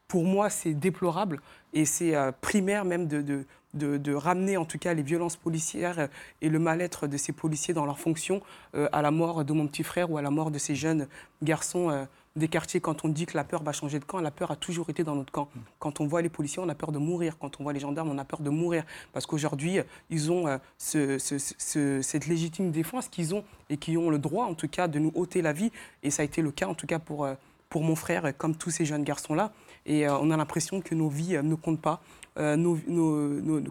[0.07, 1.41] pour moi, c'est déplorable
[1.73, 6.09] et c'est primaire même de, de, ramener en tout cas les violences policières
[6.41, 8.41] et le mal-être de ces policiers dans leurs fonctions
[8.75, 11.07] euh, à la mort de mon petit frère ou à la mort de ces jeunes
[11.43, 12.79] garçons euh, des quartiers.
[12.79, 15.03] Quand on dit que la peur va changer de camp, la peur a toujours été
[15.03, 15.49] dans notre camp.
[15.79, 17.37] Quand on voit les policiers, on a peur de mourir.
[17.39, 18.83] Quand on voit les gendarmes, on a peur de mourir.
[19.13, 19.79] Parce qu'aujourd'hui,
[20.09, 24.67] ils ont euh, cette légitime défense qu'ils ont et qui ont le droit en tout
[24.67, 25.71] cas de nous ôter la vie.
[26.03, 27.27] Et ça a été le cas en tout cas pour,
[27.69, 29.51] pour mon frère, comme tous ces jeunes garçons-là.
[29.85, 32.01] Et on a l'impression que nos vies ne comptent pas.
[32.37, 32.57] Euh,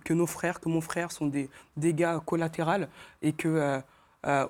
[0.04, 2.86] que nos frères, que mon frère sont des dégâts collatéraux
[3.20, 3.82] et que
[4.26, 4.46] euh,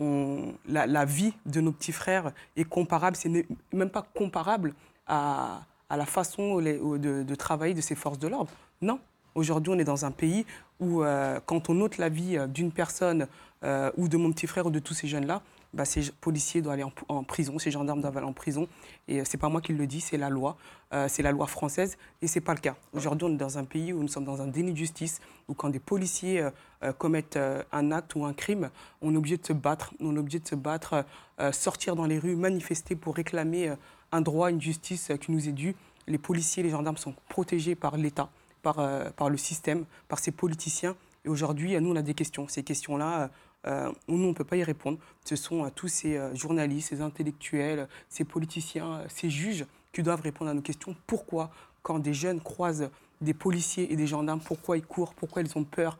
[0.00, 4.74] euh, la, vie de nos petits frères est comparable, c'est même pas comparable
[5.06, 8.50] à, la façon de, de, travailler de ces forces de l'ordre.
[8.80, 9.00] Non.
[9.34, 10.44] Aujourd'hui, on est dans un pays
[10.80, 11.02] où,
[11.46, 13.26] quand on ôte la vie d'une personne
[13.62, 15.42] ou de mon petit frère ou de tous ces jeunes-là,
[15.72, 18.66] bah, ces policiers doivent aller en, prison, ces gendarmes doivent aller en prison.
[19.08, 20.56] Et euh, ce n'est pas moi qui le dis, c'est la loi.
[20.92, 22.74] Euh, c'est la loi française et ce n'est pas le cas.
[22.92, 25.54] Aujourd'hui, on est dans un pays où nous sommes dans un déni de justice, où
[25.54, 26.42] quand des policiers
[26.82, 27.38] euh, commettent
[27.72, 29.94] un acte ou un crime, on est obligé de se battre.
[30.00, 31.04] On est obligé de se battre,
[31.52, 33.72] sortir dans les rues, manifester pour réclamer
[34.12, 35.76] un droit, une justice qui nous est due.
[36.06, 38.30] Les policiers, les gendarmes sont protégés par l'État,
[38.62, 38.76] par,
[39.12, 40.96] par le système, par ces politiciens.
[41.24, 42.48] Et aujourd'hui, nous, on a des questions.
[42.48, 43.30] Ces questions-là,
[43.66, 44.98] euh, nous, on ne peut pas y répondre.
[45.24, 50.22] Ce sont euh, tous ces euh, journalistes, ces intellectuels, ces politiciens, ces juges qui doivent
[50.22, 50.96] répondre à nos questions.
[51.06, 51.50] Pourquoi,
[51.82, 52.90] quand des jeunes croisent
[53.20, 55.98] des policiers et des gendarmes, pourquoi ils courent, pourquoi ils ont peur,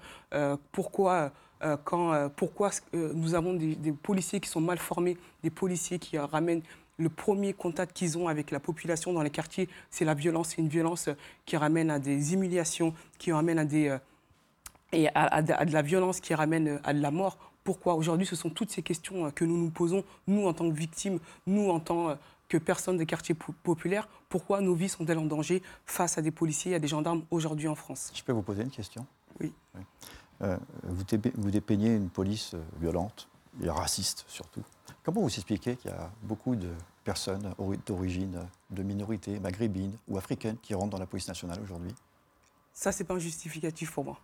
[0.72, 1.32] pourquoi
[1.84, 6.62] quand, pourquoi nous avons des, policiers qui sont mal formés, des policiers qui ramènent
[6.96, 10.50] le premier contact qu'ils ont avec la population dans les quartiers, c'est la violence.
[10.50, 11.10] C'est une violence
[11.44, 13.94] qui ramène à des humiliations, qui ramène à, des,
[14.92, 17.49] et à, de- la violence, qui ramène à de la mort.
[17.64, 20.68] Pourquoi Aujourd'hui, ce sont toutes ces questions euh, que nous nous posons, nous en tant
[20.68, 22.14] que victimes, nous en tant euh,
[22.48, 24.08] que personnes des quartiers po- populaires.
[24.28, 27.74] Pourquoi nos vies sont-elles en danger face à des policiers, à des gendarmes aujourd'hui en
[27.74, 28.10] France?
[28.14, 29.06] Je peux vous poser une question?
[29.40, 29.52] Oui.
[30.42, 33.28] Euh, vous, dé- vous dépeignez une police violente
[33.62, 34.62] et raciste surtout.
[35.02, 36.70] Comment vous expliquez qu'il y a beaucoup de
[37.04, 41.94] personnes ori- d'origine de minorités maghrébines ou africaines qui rentrent dans la police nationale aujourd'hui?
[42.72, 44.18] Ça, c'est pas un justificatif pour moi.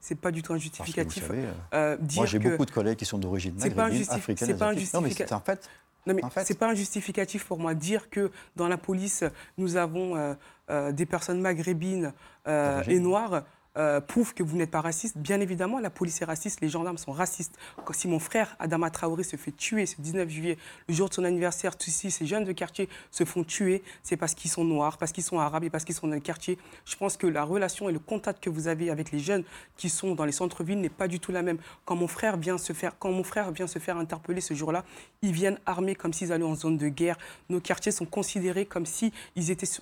[0.00, 1.26] C'est pas du tout un Parce que vous justificatif.
[1.26, 4.56] savez, euh, Euh, Moi, j'ai que- beaucoup de collègues qui sont d'origine maghrébine, africaine, c'est
[4.58, 4.74] pas un.
[4.74, 5.68] Non, mais c'est un fait.
[6.06, 7.74] Non, mais c'est pas un justificatif pour moi.
[7.74, 9.24] Dire que dans la police,
[9.58, 10.34] nous avons euh,
[10.70, 12.12] euh, des personnes maghrébines
[12.46, 13.42] et noires
[13.78, 15.16] euh, prouve que vous n'êtes pas raciste.
[15.18, 17.56] Bien évidemment, la police est raciste, les gendarmes sont racistes.
[17.92, 20.58] Si mon frère Adama Traoré se fait tuer ce 19 juillet,
[20.88, 24.34] le jour de son anniversaire, ici, ces jeunes de quartier se font tuer, c'est parce
[24.34, 26.58] qu'ils sont noirs, parce qu'ils sont arabes et parce qu'ils sont dans le quartier.
[26.84, 29.44] Je pense que la relation et le contact que vous avez avec les jeunes
[29.76, 31.58] qui sont dans les centres-villes n'est pas du tout la même.
[31.84, 34.84] Quand mon frère vient se faire, quand mon frère vient se faire interpeller ce jour-là,
[35.22, 37.16] ils viennent armés comme s'ils allaient en zone de guerre.
[37.48, 39.12] Nos quartiers sont considérés comme si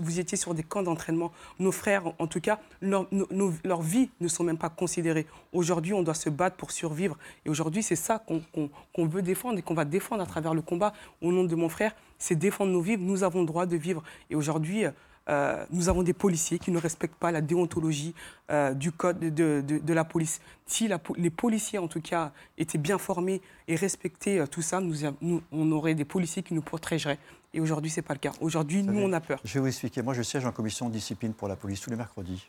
[0.01, 1.33] vous étiez sur des camps d'entraînement.
[1.59, 5.27] Nos frères, en tout cas, leur, nos- leurs vies ne sont même pas considérées.
[5.53, 7.17] Aujourd'hui, on doit se battre pour survivre.
[7.45, 10.93] Et aujourd'hui, c'est ça qu'on veut défendre et qu'on va défendre à travers le combat.
[11.23, 12.99] Au nom de mon frère, c'est défendre nos vies.
[12.99, 14.03] Nous avons le droit de vivre.
[14.31, 14.85] Et aujourd'hui,
[15.29, 18.15] euh, nous avons des policiers qui ne respectent pas la déontologie
[18.53, 20.41] euh, du code de, de- la police.
[20.67, 24.81] Si la les policiers, en tout cas, étaient bien formés et respectaient euh, tout ça,
[24.81, 27.19] nous- on aurait des policiers qui nous protégeraient.
[27.55, 28.33] Et aujourd'hui, ce n'est pas le cas.
[28.41, 29.41] Aujourd'hui, nous, on a peur.
[29.45, 30.03] Je vais vous expliquer.
[30.03, 32.47] Moi, je siège en commission de discipline pour la police tous les mercredis.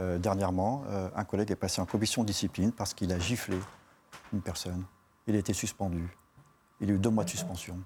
[0.00, 3.58] Euh, dernièrement, euh, un collègue est passé en commission de discipline parce qu'il a giflé
[4.32, 4.84] une personne.
[5.26, 6.08] Il a été suspendu.
[6.80, 7.78] Il a eu deux mois de suspension.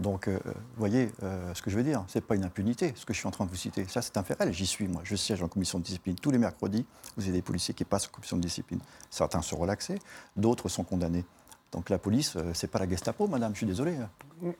[0.00, 1.12] Donc, euh, vous voyez
[1.54, 2.02] ce que je veux dire.
[2.08, 3.86] Ce n'est pas une impunité, ce que je suis en train de vous citer.
[3.86, 4.52] Ça, c'est un fait réel.
[4.52, 5.02] J'y suis, moi.
[5.04, 6.86] Je siège en commission de discipline tous les mercredis.
[7.16, 8.80] Vous avez des policiers qui passent en commission de discipline.
[9.10, 9.98] Certains sont relaxés,
[10.34, 11.24] d'autres sont condamnés.
[11.72, 13.92] Donc la police, euh, c'est pas la Gestapo, madame, je suis désolé.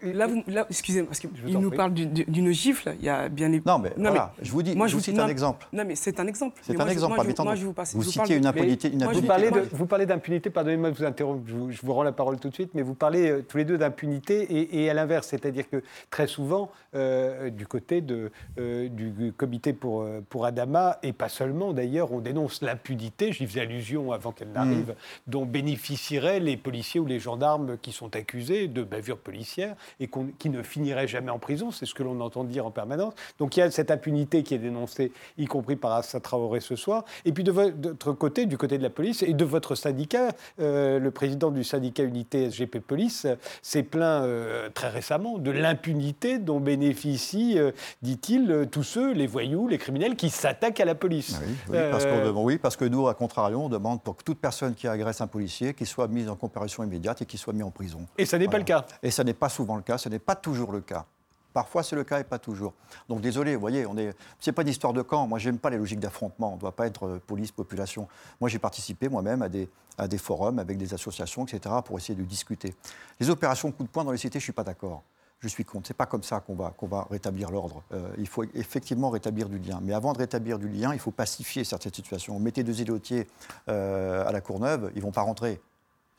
[0.03, 1.77] Là, vous- là, excusez-moi, parce qu'il nous prie.
[1.77, 2.95] parle d'une- gifle.
[3.01, 3.61] Il y a bien les...
[3.67, 5.67] Non, mais voilà, je vous dis- je vous cite un exemple.
[5.73, 6.59] Non, mais c'est un exemple.
[6.63, 7.43] C'est Mais un moi, exemple, moi, je-.
[7.43, 7.95] Moi, je vous passe.
[7.95, 10.91] Vous citiez une impunité- mais une moi, Vous parlez, moi, de- vous parlez d'impunité, pardonnez-moi
[10.93, 12.95] de vous interrompre, je vous, je vous rends la parole tout de suite, mais vous
[12.95, 17.51] parlez euh, tous les deux d'impunité et, et à l'inverse, c'est-à-dire que très souvent, euh,
[17.51, 22.21] du côté de, euh, du comité pour, euh, pour Adama, et pas seulement d'ailleurs, on
[22.21, 24.95] dénonce l'impunité, j'y faisais allusion avant qu'elle n'arrive, Mm.
[25.27, 30.51] dont bénéficieraient les policiers ou les gendarmes qui sont accusés de bavure policière et qui
[30.51, 33.15] ne finiraient jamais en prison, c'est ce que l'on entend dire en permanence.
[33.39, 36.77] Donc il y a cette impunité qui est dénoncée, y compris par Assa Traoré ce
[36.77, 37.05] soir.
[37.25, 40.29] Et puis de votre côté, du côté de la police et de votre syndicat,
[40.61, 43.27] euh, le président du syndicat Unité SGP Police
[43.63, 47.73] s'est plaint euh, très récemment de l'impunité dont bénéficient, euh,
[48.03, 51.41] dit-il, tous ceux, les voyous, les criminels, qui s'attaquent à la police.
[51.69, 54.39] Oui, parce, qu'on demande- oui, parce que nous, à contrario, on demande pour que toute
[54.39, 57.63] personne qui agresse un policier, qu'il soit mis en comparution immédiate et qu'il soit mis
[57.63, 58.07] en prison.
[58.19, 58.85] Et ça n'est pas le cas.
[59.03, 61.07] Et ça n'est pas souvent le cas, ce n'est pas toujours le cas.
[61.53, 62.73] Parfois, c'est le cas et pas toujours.
[63.09, 64.15] Donc, désolé, vous voyez, on est.
[64.41, 65.27] C'est pas une histoire de camp.
[65.27, 66.53] Moi, j'aime pas les logiques d'affrontement.
[66.53, 68.09] On ne doit pas être euh, police-population.
[68.41, 69.69] Moi, j'ai participé moi-même à des,
[69.99, 72.75] à des forums avec des associations, etc., pour essayer de discuter.
[73.21, 75.03] Les opérations coup de poing dans les cités, je suis pas d'accord.
[75.41, 75.89] Je suis contre.
[75.89, 77.83] C'est pas comme ça qu'on va, qu'on va rétablir l'ordre.
[77.93, 79.81] Euh, il faut effectivement rétablir du lien.
[79.83, 82.39] Mais avant de rétablir du lien, il faut pacifier certaines situations.
[82.39, 83.27] Mettez deux îlotiers
[83.69, 85.61] euh, à la Courneuve, ils vont pas rentrer.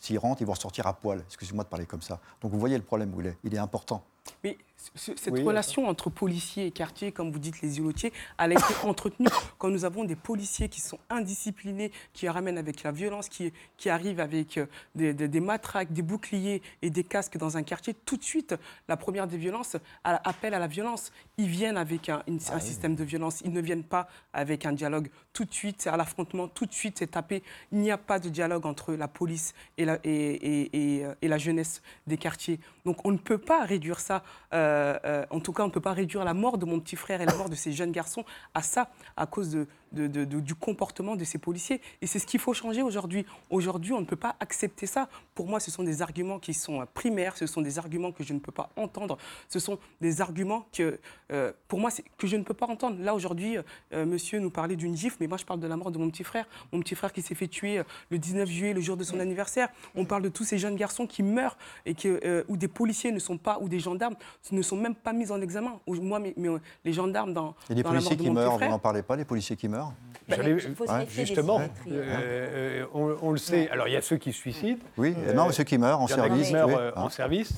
[0.04, 1.24] S'ils rentrent, ils vont ressortir à poil.
[1.28, 2.20] Excusez-moi de parler comme ça.
[2.42, 3.38] Donc vous voyez le problème où il est.
[3.46, 4.04] Il est important.
[4.96, 8.74] Cette Oui, relation entre policiers et quartier, comme vous dites les îlotiers, elle a été
[8.86, 9.28] entretenue
[9.58, 13.90] quand nous avons des policiers qui sont indisciplinés, qui ramènent avec la violence, qui, qui
[13.90, 14.66] arrivent avec euh,
[14.96, 17.94] des, des- des matraques, des boucliers et des casques dans un quartier.
[18.06, 18.56] Tout de suite,
[18.88, 21.12] la première des violences a- appelle à la violence.
[21.38, 23.42] Ils viennent avec un, une- un système de violence.
[23.46, 25.10] Ils ne viennent pas avec un dialogue.
[25.34, 26.48] Tout de suite, c'est à l'affrontement.
[26.48, 27.42] Tout de suite, c'est tapé.
[27.72, 31.14] Il n'y a pas de dialogue entre la police et la, et, et- et, euh,
[31.22, 32.60] et la jeunesse des quartiers.
[32.86, 34.24] Donc on ne peut pas réduire ça.
[34.54, 34.73] euh,
[35.30, 37.26] en tout cas, on ne peut pas réduire la mort de mon petit frère et
[37.26, 40.56] la mort de ces jeunes garçons à ça, à cause de, de- de- de- du
[40.56, 41.80] comportement de ces policiers.
[42.02, 43.26] Et c'est ce qu'il faut changer aujourd'hui.
[43.50, 45.08] Aujourd'hui, on ne peut pas accepter ça.
[45.36, 48.24] Pour moi, ce sont des arguments qui sont euh, primaires, ce sont des arguments que
[48.24, 49.18] je ne peux pas entendre,
[49.50, 51.00] ce sont des arguments que,
[51.32, 52.98] euh, pour moi, que je ne peux pas entendre.
[53.00, 53.58] Là, aujourd'hui,
[53.94, 56.10] euh, monsieur nous parlait d'une gifle, mais moi, je parle de la mort de mon
[56.10, 56.46] petit frère.
[56.72, 59.70] Mon petit frère qui s'est fait tuer le 19 juillet, le jour de son anniversaire.
[59.96, 63.12] On parle de tous ces jeunes garçons qui meurent et que, euh, où des policiers
[63.12, 64.16] ne sont pas, ou des gendarmes
[64.52, 65.80] ne sont même pas mis en examen.
[65.88, 66.36] Moi, mes-
[66.86, 69.02] les gendarmes dans, Et les dans la mort policiers qui petit meurent, vous n'en parlez
[69.04, 69.83] pas, les policiers qui meurent?
[70.30, 70.38] Bah,
[71.10, 71.62] justement,
[72.94, 73.70] on, le sait.
[73.70, 74.80] Alors, il y a ceux qui se suicident.
[74.98, 76.48] Oui, non, ceux qui meurent en service.
[76.48, 77.54] Qui meurent en service.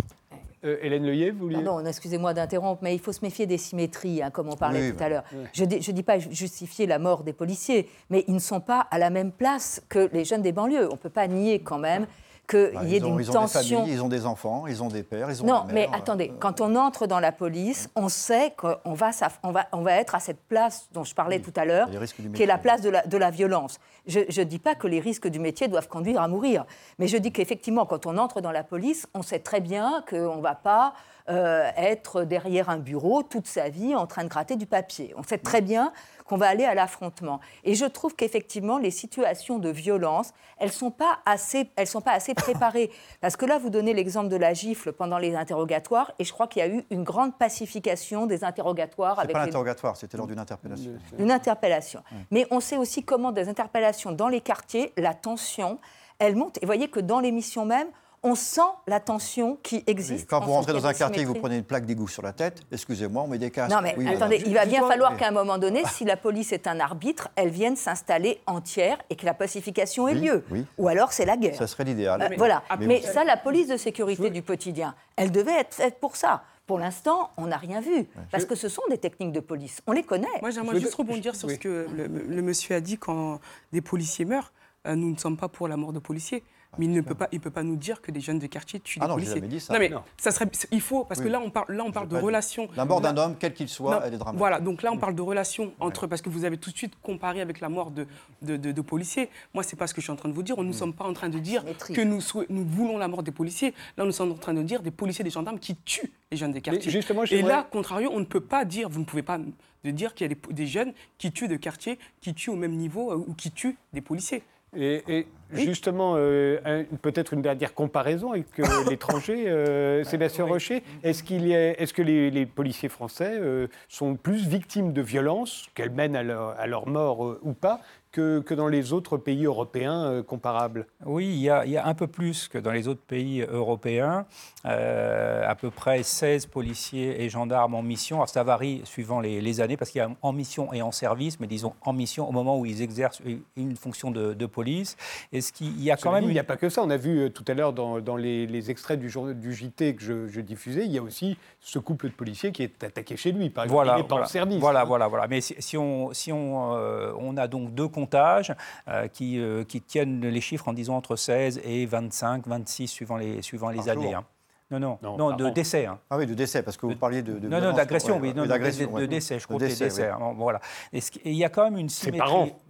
[0.66, 4.24] Euh, Hélène Leuillet, vous vouliez Non, excusez-moi d'interrompre, mais il faut se méfier des symétries,
[4.24, 5.24] hein, comme on parlait tout à l'heure.
[5.54, 8.98] Je ne dis, pas justifier la mort des policiers, mais ils ne sont pas à
[8.98, 10.88] la même place que les jeunes des banlieues.
[10.90, 12.08] On ne peut pas nier quand même
[12.48, 13.38] qu'il bah, y ait une ils.
[13.38, 15.74] Ont des familles, ils ont des enfants, ils ont des pères, ils ont non, des
[15.74, 15.90] mères.
[15.90, 19.12] mais attendez, euh, quand on entre dans la police, on sait qu'on va,
[19.44, 21.90] on va, on va être à cette place dont je parlais tout à l'heure,
[22.34, 23.80] qui est la place de la, de la violence.
[24.08, 26.66] Je ne dis pas que les risques du métier doivent conduire à mourir,
[27.00, 30.38] mais je dis qu'effectivement, quand on entre dans la police, on sait très bien qu'on
[30.38, 30.94] ne va pas
[31.28, 35.12] euh, être derrière un bureau toute sa vie en train de gratter du papier.
[35.18, 35.92] On sait très bien
[36.26, 37.40] qu'on va aller à l'affrontement.
[37.64, 42.02] Et je trouve qu'effectivement, les situations de violence, elles ne sont, pas assez, elles sont
[42.02, 42.92] pas assez préparées.
[43.22, 46.48] Parce que là, vous donnez l'exemple de la gifle pendant les interrogatoires, et je crois
[46.48, 49.20] qu'il y a eu une grande pacification des interrogatoires.
[49.22, 50.92] C'est pas l'interrogatoire, c'était lors d'une interpellation.
[51.18, 52.02] Une interpellation.
[52.32, 55.80] Mais on sait aussi comment des interpellations dans les quartiers, la tension,
[56.20, 56.58] elle monte.
[56.58, 57.88] Et vous voyez que dans l'émission même,
[58.26, 60.28] on sent la tension qui existe.
[60.28, 63.24] quand vous rentrez dans un quartier vous prenez une plaque d'égout sur la tête, excusez-moi,
[63.24, 63.72] on met des casques.
[63.72, 66.66] Non, mais attendez, il va bien falloir qu'à un moment donné, si la police est
[66.68, 70.44] un arbitre, elle vienne s'installer entière et que la pacification ait lieu.
[70.78, 71.56] Ou alors c'est la guerre.
[71.56, 72.22] Ça serait l'idéal.
[72.22, 72.64] Euh, voilà.
[72.80, 76.44] Mais, ça, la police de sécurité du quotidien, elle devait être faite pour ça.
[76.66, 78.08] Pour l'instant, on n'a rien vu.
[78.32, 79.82] Parce que ce sont des techniques de police.
[79.86, 80.28] On les connaît.
[80.42, 83.40] Moi, j'aimerais juste rebondir sur ce que le, monsieur a dit quand
[83.72, 84.52] des policiers meurent.
[84.88, 86.44] Euh, nous ne sommes pas pour la mort de policiers.
[86.78, 88.80] Mais il ne peut pas, il peut pas nous dire que des jeunes de quartier
[88.80, 89.42] tuent ah des non, policiers.
[89.42, 89.74] Dit ça.
[89.74, 92.18] Non mais ça serait, il faut parce que là on parle, là on parle de
[92.18, 92.68] relations.
[92.76, 94.40] La mort d'un homme, quel qu'il soit, elle est dramatique.
[94.40, 96.94] Voilà, donc là on parle de relations entre parce que vous avez tout de suite
[97.02, 98.08] comparé avec la mort de
[98.42, 99.30] de, de, policiers.
[99.54, 100.58] Moi c'est pas ce que je suis en train de vous dire.
[100.58, 100.74] Nous ne mm.
[100.74, 101.64] sommes pas en train de dire
[101.94, 103.74] que nous nous voulons la mort des policiers.
[103.98, 106.52] Là nous sommes en train de dire des policiers, des gendarmes qui tuent les jeunes
[106.52, 106.92] des quartiers.
[106.92, 110.14] Justement, Et là, contrario, on ne peut pas dire, vous ne pouvez pas de dire
[110.14, 113.12] qu'il y a des, des, jeunes qui tuent de quartier, qui tuent au même niveau
[113.12, 114.44] euh, ou qui tuent des policiers.
[114.78, 120.84] Et, justement, euh, peut-être une dernière comparaison avec euh, l'étranger, euh, Sébastien Rocher.
[121.04, 123.40] Est-ce, qu'il est-ce que les, policiers français
[123.88, 127.82] sont plus victimes de violences, qu'elles mènent à leur, à leur mort ou pas,
[128.16, 132.48] que, dans les autres pays européens euh, comparables Oui, il y, a, un peu plus
[132.48, 134.26] que dans les autres pays européens.
[134.66, 138.18] Euh, à peu près 16 policiers et gendarmes en mission.
[138.18, 141.40] Alors ça varie suivant les, années parce qu'il y a en mission et en service,
[141.40, 143.22] mais disons en mission au moment où ils exercent
[143.56, 144.96] une fonction de, police.
[145.34, 146.26] Est-ce qu'il y a quand même...
[146.26, 146.84] Il n'y a pas que ça.
[146.84, 150.40] On a vu euh, tout à l'heure dans, les, extraits du, du JT que je,
[150.40, 153.66] diffusais, il y a aussi ce couple de policiers qui est attaqué chez lui, par
[153.66, 153.84] exemple.
[153.84, 154.60] Voilà, il n'est pas en service.
[154.60, 154.86] Voilà, hein.
[154.86, 155.28] voilà, voilà.
[155.28, 160.42] Mais si, on, si on, on a donc deux euh, qui, euh, qui, tiennent les
[160.42, 164.14] chiffres en disant entre 16 et 25, 26 suivant les, suivant les années.
[164.14, 164.24] Hein.
[164.72, 165.86] Non, non, non, de décès.
[165.86, 166.00] Hein.
[166.10, 167.38] Ah oui, de décès, parce que vous parliez de.
[167.38, 170.10] de non, non, d'agression, oui, non, de, décès, je crois que décès.
[170.10, 170.60] Hein, voilà.
[170.92, 172.28] Et il y a quand même une symétrie.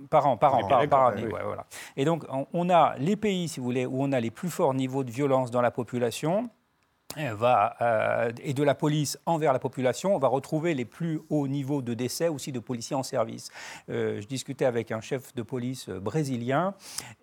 [0.10, 0.38] Par an.
[0.38, 1.66] Par an, par, par, année, voilà.
[1.96, 4.74] Et donc, on a les pays, si vous voulez, où on a les plus forts
[4.74, 6.50] niveaux de violence dans la population.
[7.18, 11.48] Va, euh, et de la police envers la population, on va retrouver les plus hauts
[11.48, 13.52] niveaux de décès aussi de policiers en service.
[13.90, 16.74] Euh, je discutais avec un chef de police brésilien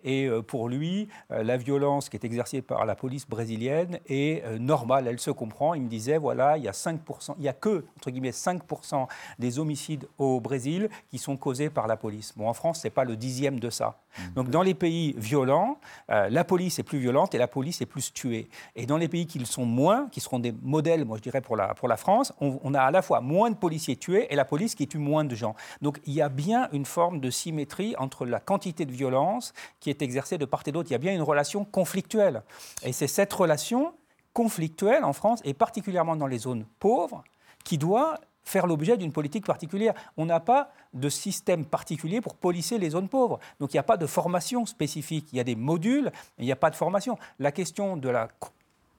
[0.03, 5.07] et euh, pour lui, la violence qui est exercée par la police brésilienne est normale,
[5.07, 5.73] elle se comprend.
[5.73, 9.07] Il me disait, voilà, il y a 5%, il n'y a que, entre guillemets, 5%
[9.39, 12.33] des homicides au Brésil qui sont causés par la police.
[12.35, 13.99] Bon, en France, ce n'est pas le dixième de ça.
[14.17, 14.33] Mmh.
[14.35, 18.13] Donc dans les pays violents, la police est plus violente et la police est plus
[18.13, 18.49] tuée.
[18.75, 21.41] Et dans les pays qui le sont moins, qui seront des modèles, moi je dirais,
[21.41, 24.75] pour la, France, on, a à la fois moins de policiers tués et la police
[24.75, 25.55] qui tue moins de gens.
[25.81, 29.89] Donc il y a bien une forme de symétrie entre la quantité de violence qui
[29.89, 30.89] est exercée de part et d'autre.
[30.89, 32.43] Il y a bien une relation conflictuelle.
[32.83, 33.93] Et c'est cette relation
[34.33, 37.23] conflictuelle en France, et particulièrement dans les zones pauvres,
[37.63, 39.93] qui doit faire l'objet d'une politique particulière.
[40.17, 43.39] On n'a pas de système particulier pour policer les zones pauvres.
[43.59, 45.29] Donc il n'y a pas de formation spécifique.
[45.31, 47.17] Il y a des modules, il n'y a pas de formation.
[47.39, 48.27] La question de la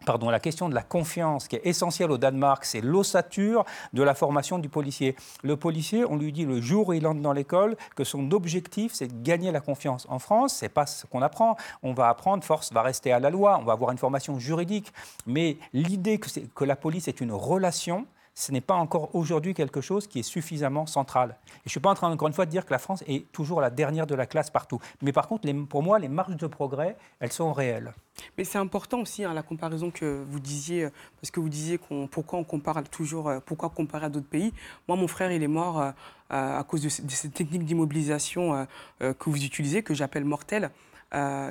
[0.04, 4.14] Pardon, la question de la confiance qui est essentielle au Danemark, c'est l'ossature de la
[4.14, 5.16] formation du policier.
[5.42, 8.92] Le policier, on lui dit le jour où il entre dans l'école que son objectif,
[8.92, 10.06] c'est de gagner la confiance.
[10.10, 11.56] En France, c'est pas ce qu'on apprend.
[11.82, 14.92] On va apprendre, force va rester à la loi, on va avoir une formation juridique.
[15.26, 19.80] Mais l'idée que, que la police est une relation, ce n'est pas encore aujourd'hui quelque
[19.80, 21.36] chose qui est suffisamment central.
[21.40, 23.04] Et je ne suis pas en train, encore une fois, de dire que la France
[23.06, 24.80] est toujours la dernière de la classe partout.
[25.02, 27.94] Mais par contre, pour moi, les marges de progrès, elles sont réelles.
[28.36, 30.88] Mais c'est important aussi hein, la comparaison que vous disiez,
[31.20, 31.78] parce que vous disiez
[32.10, 34.52] pourquoi on compare toujours, euh, pourquoi comparer à d'autres pays.
[34.88, 35.92] Moi, mon frère, il est mort euh,
[36.30, 38.66] à cause de, ces techniques d'immobilisation
[39.00, 40.70] euh, que vous utilisez, que j'appelle mortelles,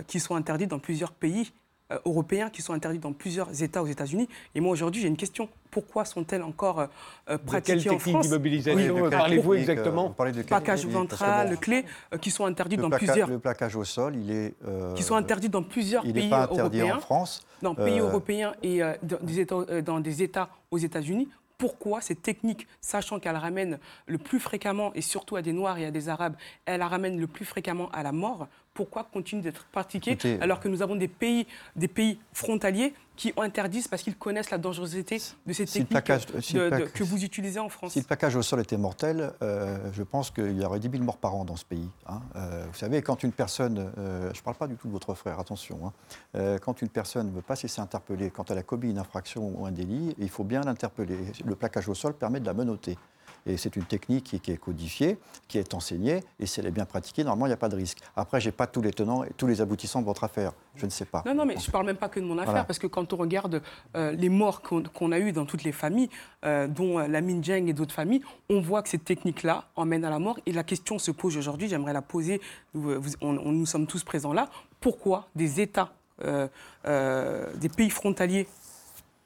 [0.07, 1.53] qui sont interdites dans plusieurs pays
[2.05, 4.27] européens qui sont interdits dans plusieurs États aux États-Unis.
[4.55, 5.49] Et moi, aujourd'hui, j'ai une question.
[5.71, 6.87] Pourquoi sont-elles encore euh,
[7.29, 10.15] euh, pratiquées en France d'immobilisation parlez-vous exactement
[10.47, 11.85] Plaquage ventral, clé,
[12.21, 13.27] qui sont interdits dans plusieurs...
[13.27, 14.55] Le plaquage au sol, il est...
[14.95, 16.97] qui sont interdits dans plusieurs il pays pas interdit européens.
[16.97, 17.45] en France.
[17.61, 21.29] Dans pays européens et dans, des États, dans des États aux États-Unis
[21.63, 25.85] pourquoi cette technique, sachant qu'elle ramène le plus fréquemment, et surtout à des Noirs et
[25.85, 29.65] à des Arabes, elle la ramène le plus fréquemment à la mort, pourquoi continue d'être
[29.65, 34.49] pratiquée alors que nous avons des pays, des pays frontaliers qui interdisent parce qu'ils connaissent
[34.49, 38.59] la dangerosité de ces techniques que vous utilisez en France Si le plaquage au sol
[38.59, 41.65] était mortel, euh, je pense qu'il y aurait 10 000 morts par an dans ce
[41.65, 41.87] pays.
[42.07, 42.21] Hein.
[42.35, 45.13] Euh, vous savez, quand une personne, euh, je ne parle pas du tout de votre
[45.13, 45.93] frère, attention,
[46.33, 48.97] hein, quand une personne ne veut pas se laisser interpeller, quand elle a commis une
[48.97, 51.17] infraction ou un délit, il faut bien l'interpeller.
[51.45, 52.97] Le plaquage au sol permet de la menotter.
[53.45, 55.17] Et c'est une technique qui, est codifiée,
[55.47, 57.75] qui est enseignée, et si elle est bien pratiquée, normalement, il n'y a pas de
[57.75, 57.97] risque.
[58.15, 60.53] Après, je n'ai pas tous les tenants et tous les aboutissants de votre affaire.
[60.75, 61.23] Je ne sais pas.
[61.25, 63.11] Non, non, mais je ne parle même pas que de mon affaire, parce que quand
[63.13, 63.61] on regarde
[63.95, 66.09] euh, les morts qu'on a eues dans toutes les familles,
[66.45, 70.09] euh, dont euh, la Minjeng et d'autres familles, on voit que cette technique-là emmène à
[70.09, 70.39] la mort.
[70.45, 72.39] Et la question se pose aujourd'hui, j'aimerais la poser,
[72.73, 75.91] nous, nous sommes tous présents là, pourquoi des États,
[76.21, 78.47] des pays frontaliers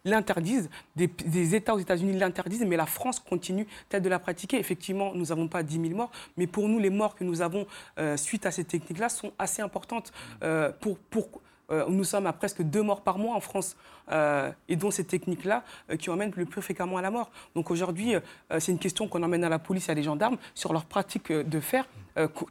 [0.06, 4.58] l'interdisent, des, États aux États-Unis l'interdisent, mais la France continue peut-être de la pratiquer.
[4.58, 7.68] Effectivement, nous n'avons pas 10 000 morts, mais pour nous, les morts que nous avons
[8.00, 10.12] euh, suite à ces techniques-là sont assez importantes.
[10.44, 11.28] Euh, pour, pour
[11.70, 13.76] euh, nous sommes à presque deux morts par mois en France,
[14.70, 15.66] et dont ces techniques-là
[16.00, 17.30] qui emmènent le plus fréquemment à la mort.
[17.56, 18.14] Donc aujourd'hui,
[18.58, 21.30] c'est une question qu'on emmène à la police et à les gendarmes sur leurs pratiques
[21.30, 21.90] de fer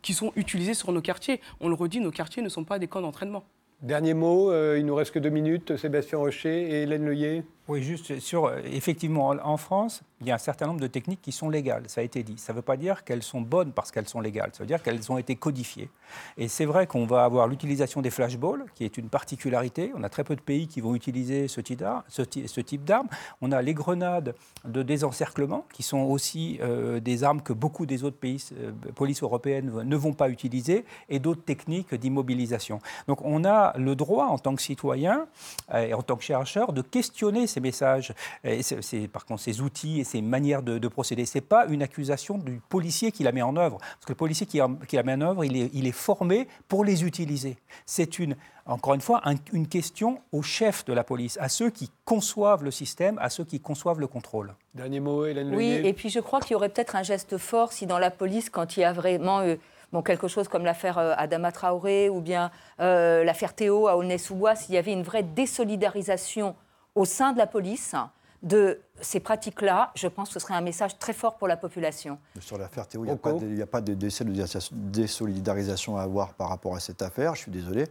[0.02, 1.40] qui sont utilisées sur nos quartiers.
[1.60, 3.42] On le redit, nos quartiers ne sont pas des camps d'entraînement.
[3.82, 7.44] Dernier mot, il nous reste que deux minutes, Sébastien Rocher et Hélène Leuillet.
[7.68, 11.32] Oui, juste sur, effectivement, en France, il y a un certain nombre de techniques qui
[11.32, 12.38] sont légales, ça a été dit.
[12.38, 14.82] Ça ne veut pas dire qu'elles sont bonnes parce qu'elles sont légales, ça veut dire
[14.82, 15.90] qu'elles ont été codifiées.
[16.38, 19.92] Et c'est vrai qu'on va avoir l'utilisation des flashballs, qui est une particularité.
[19.96, 23.08] On a très peu de pays qui vont utiliser ce type d'armes.
[23.40, 28.04] On a les grenades de désencerclement, qui sont aussi euh, des armes que beaucoup des
[28.04, 32.80] autres pays, euh, polices européennes ne vont pas utiliser, et d'autres techniques d'immobilisation.
[33.08, 35.26] Donc on a le droit, en tant que citoyen
[35.74, 38.12] euh, et en tant que chercheur, de questionner ces messages,
[38.44, 41.24] et par contre ces outils c'est une manière de, procéder.
[41.24, 43.78] Ce n'est pas une accusation du policier qui la met en œuvre.
[43.78, 46.84] Parce que le policier qui, la met en œuvre, il est, il est formé pour
[46.84, 47.56] les utiliser.
[47.86, 48.36] C'est une,
[48.66, 52.70] encore une fois, une question aux chefs de la police, à ceux qui conçoivent le
[52.70, 54.54] système, à ceux qui conçoivent le contrôle.
[54.74, 57.72] Dernier mot, Hélène Oui, et puis je crois qu'il y aurait peut-être un geste fort
[57.72, 59.40] si dans la police, quand il y a vraiment...
[59.40, 59.56] Euh,
[59.92, 62.50] bon, quelque chose comme l'affaire euh, Adama Traoré ou bien
[62.80, 66.54] euh, l'affaire Théo à Aulnay-sous-Bois, s'il y avait une vraie désolidarisation
[66.96, 67.94] au sein de la police,
[68.42, 72.18] de ces pratiques-là, je pense que ce serait un message très fort pour la population.
[72.40, 77.02] Sur l'affaire Théo, il n'y a, pas de désolidarisation à avoir par rapport à cette
[77.02, 77.86] affaire, je suis désolé.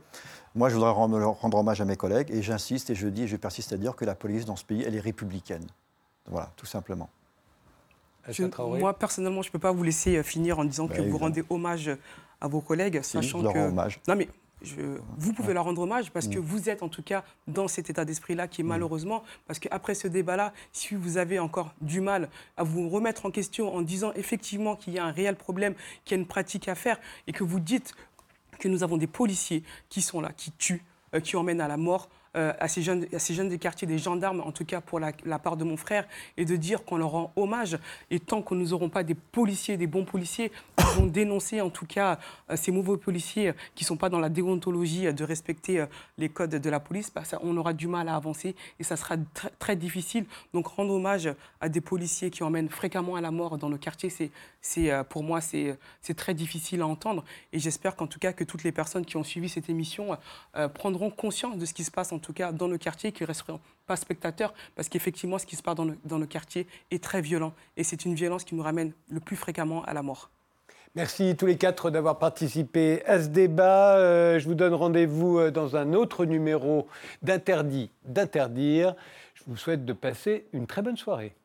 [0.56, 3.36] Moi, je voudrais rendre, hommage à mes collègues et j'insiste et je dis et je
[3.36, 5.66] persiste à dire que la police dans ce pays, elle est républicaine.
[6.28, 7.10] Voilà, tout simplement.
[8.80, 11.18] moi, personnellement, je ne peux pas vous laisser euh, finir en disant que bah, vous
[11.18, 11.92] rendez hommage
[12.42, 13.68] à vos collègues, sachant je que.
[13.68, 14.00] hommage.
[14.08, 14.28] Non, mais
[15.18, 18.06] vous pouvez leur rendre hommage parce que vous êtes en tout cas dans cet état
[18.06, 22.64] d'esprit-là qui est malheureusement, parce qu'après ce débat-là, si vous avez encore du mal à
[22.64, 26.20] vous remettre en question en disant effectivement qu'il y a un réel problème, qu'il y
[26.20, 27.94] a une pratique à faire et que vous dites
[28.60, 31.78] que nous avons des policiers qui sont là, qui tuent, euh, qui emmènent à la
[31.78, 35.56] mort, euh, à, ces jeunes, des quartiers, des gendarmes, en tout cas pour la, part
[35.56, 36.06] de mon frère,
[36.36, 37.78] et de dire qu'on leur rend hommage.
[38.12, 41.70] Et tant que nous n'aurons pas des policiers, des bons policiers, qui vont dénoncer en
[41.70, 42.20] tout cas
[42.50, 45.86] euh, ces mauvais policiers qui ne sont pas dans la déontologie de respecter euh,
[46.18, 49.16] les codes de la police, bah, on aura du mal à avancer et ça sera
[49.60, 50.26] très difficile.
[50.54, 51.30] Donc rendre hommage
[51.62, 54.10] à des policiers qui emmènent fréquemment à la mort dans nos quartiers,
[54.62, 55.78] c'est, pour moi, c'est,
[56.16, 57.24] très difficile à entendre.
[57.54, 60.18] Et j'espère qu'en tout cas que toutes les personnes qui ont suivi cette émission
[60.74, 63.28] prendront conscience de ce qui se passe en tout cas dans nos quartiers, qui ne
[63.28, 67.54] resteront pas spectateurs, parce qu'effectivement, ce qui se passe dans, nos, quartiers est très violent.
[67.78, 70.30] Et c'est une violence qui nous ramène le plus fréquemment à la mort.
[70.96, 73.98] Merci tous les quatre d'avoir participé à ce débat.
[73.98, 76.88] Euh, je vous donne rendez-vous euh, dans un autre numéro
[77.22, 78.96] d'Interdit d'interdire.
[79.34, 81.36] Je vous souhaite de passer une très bonne soirée.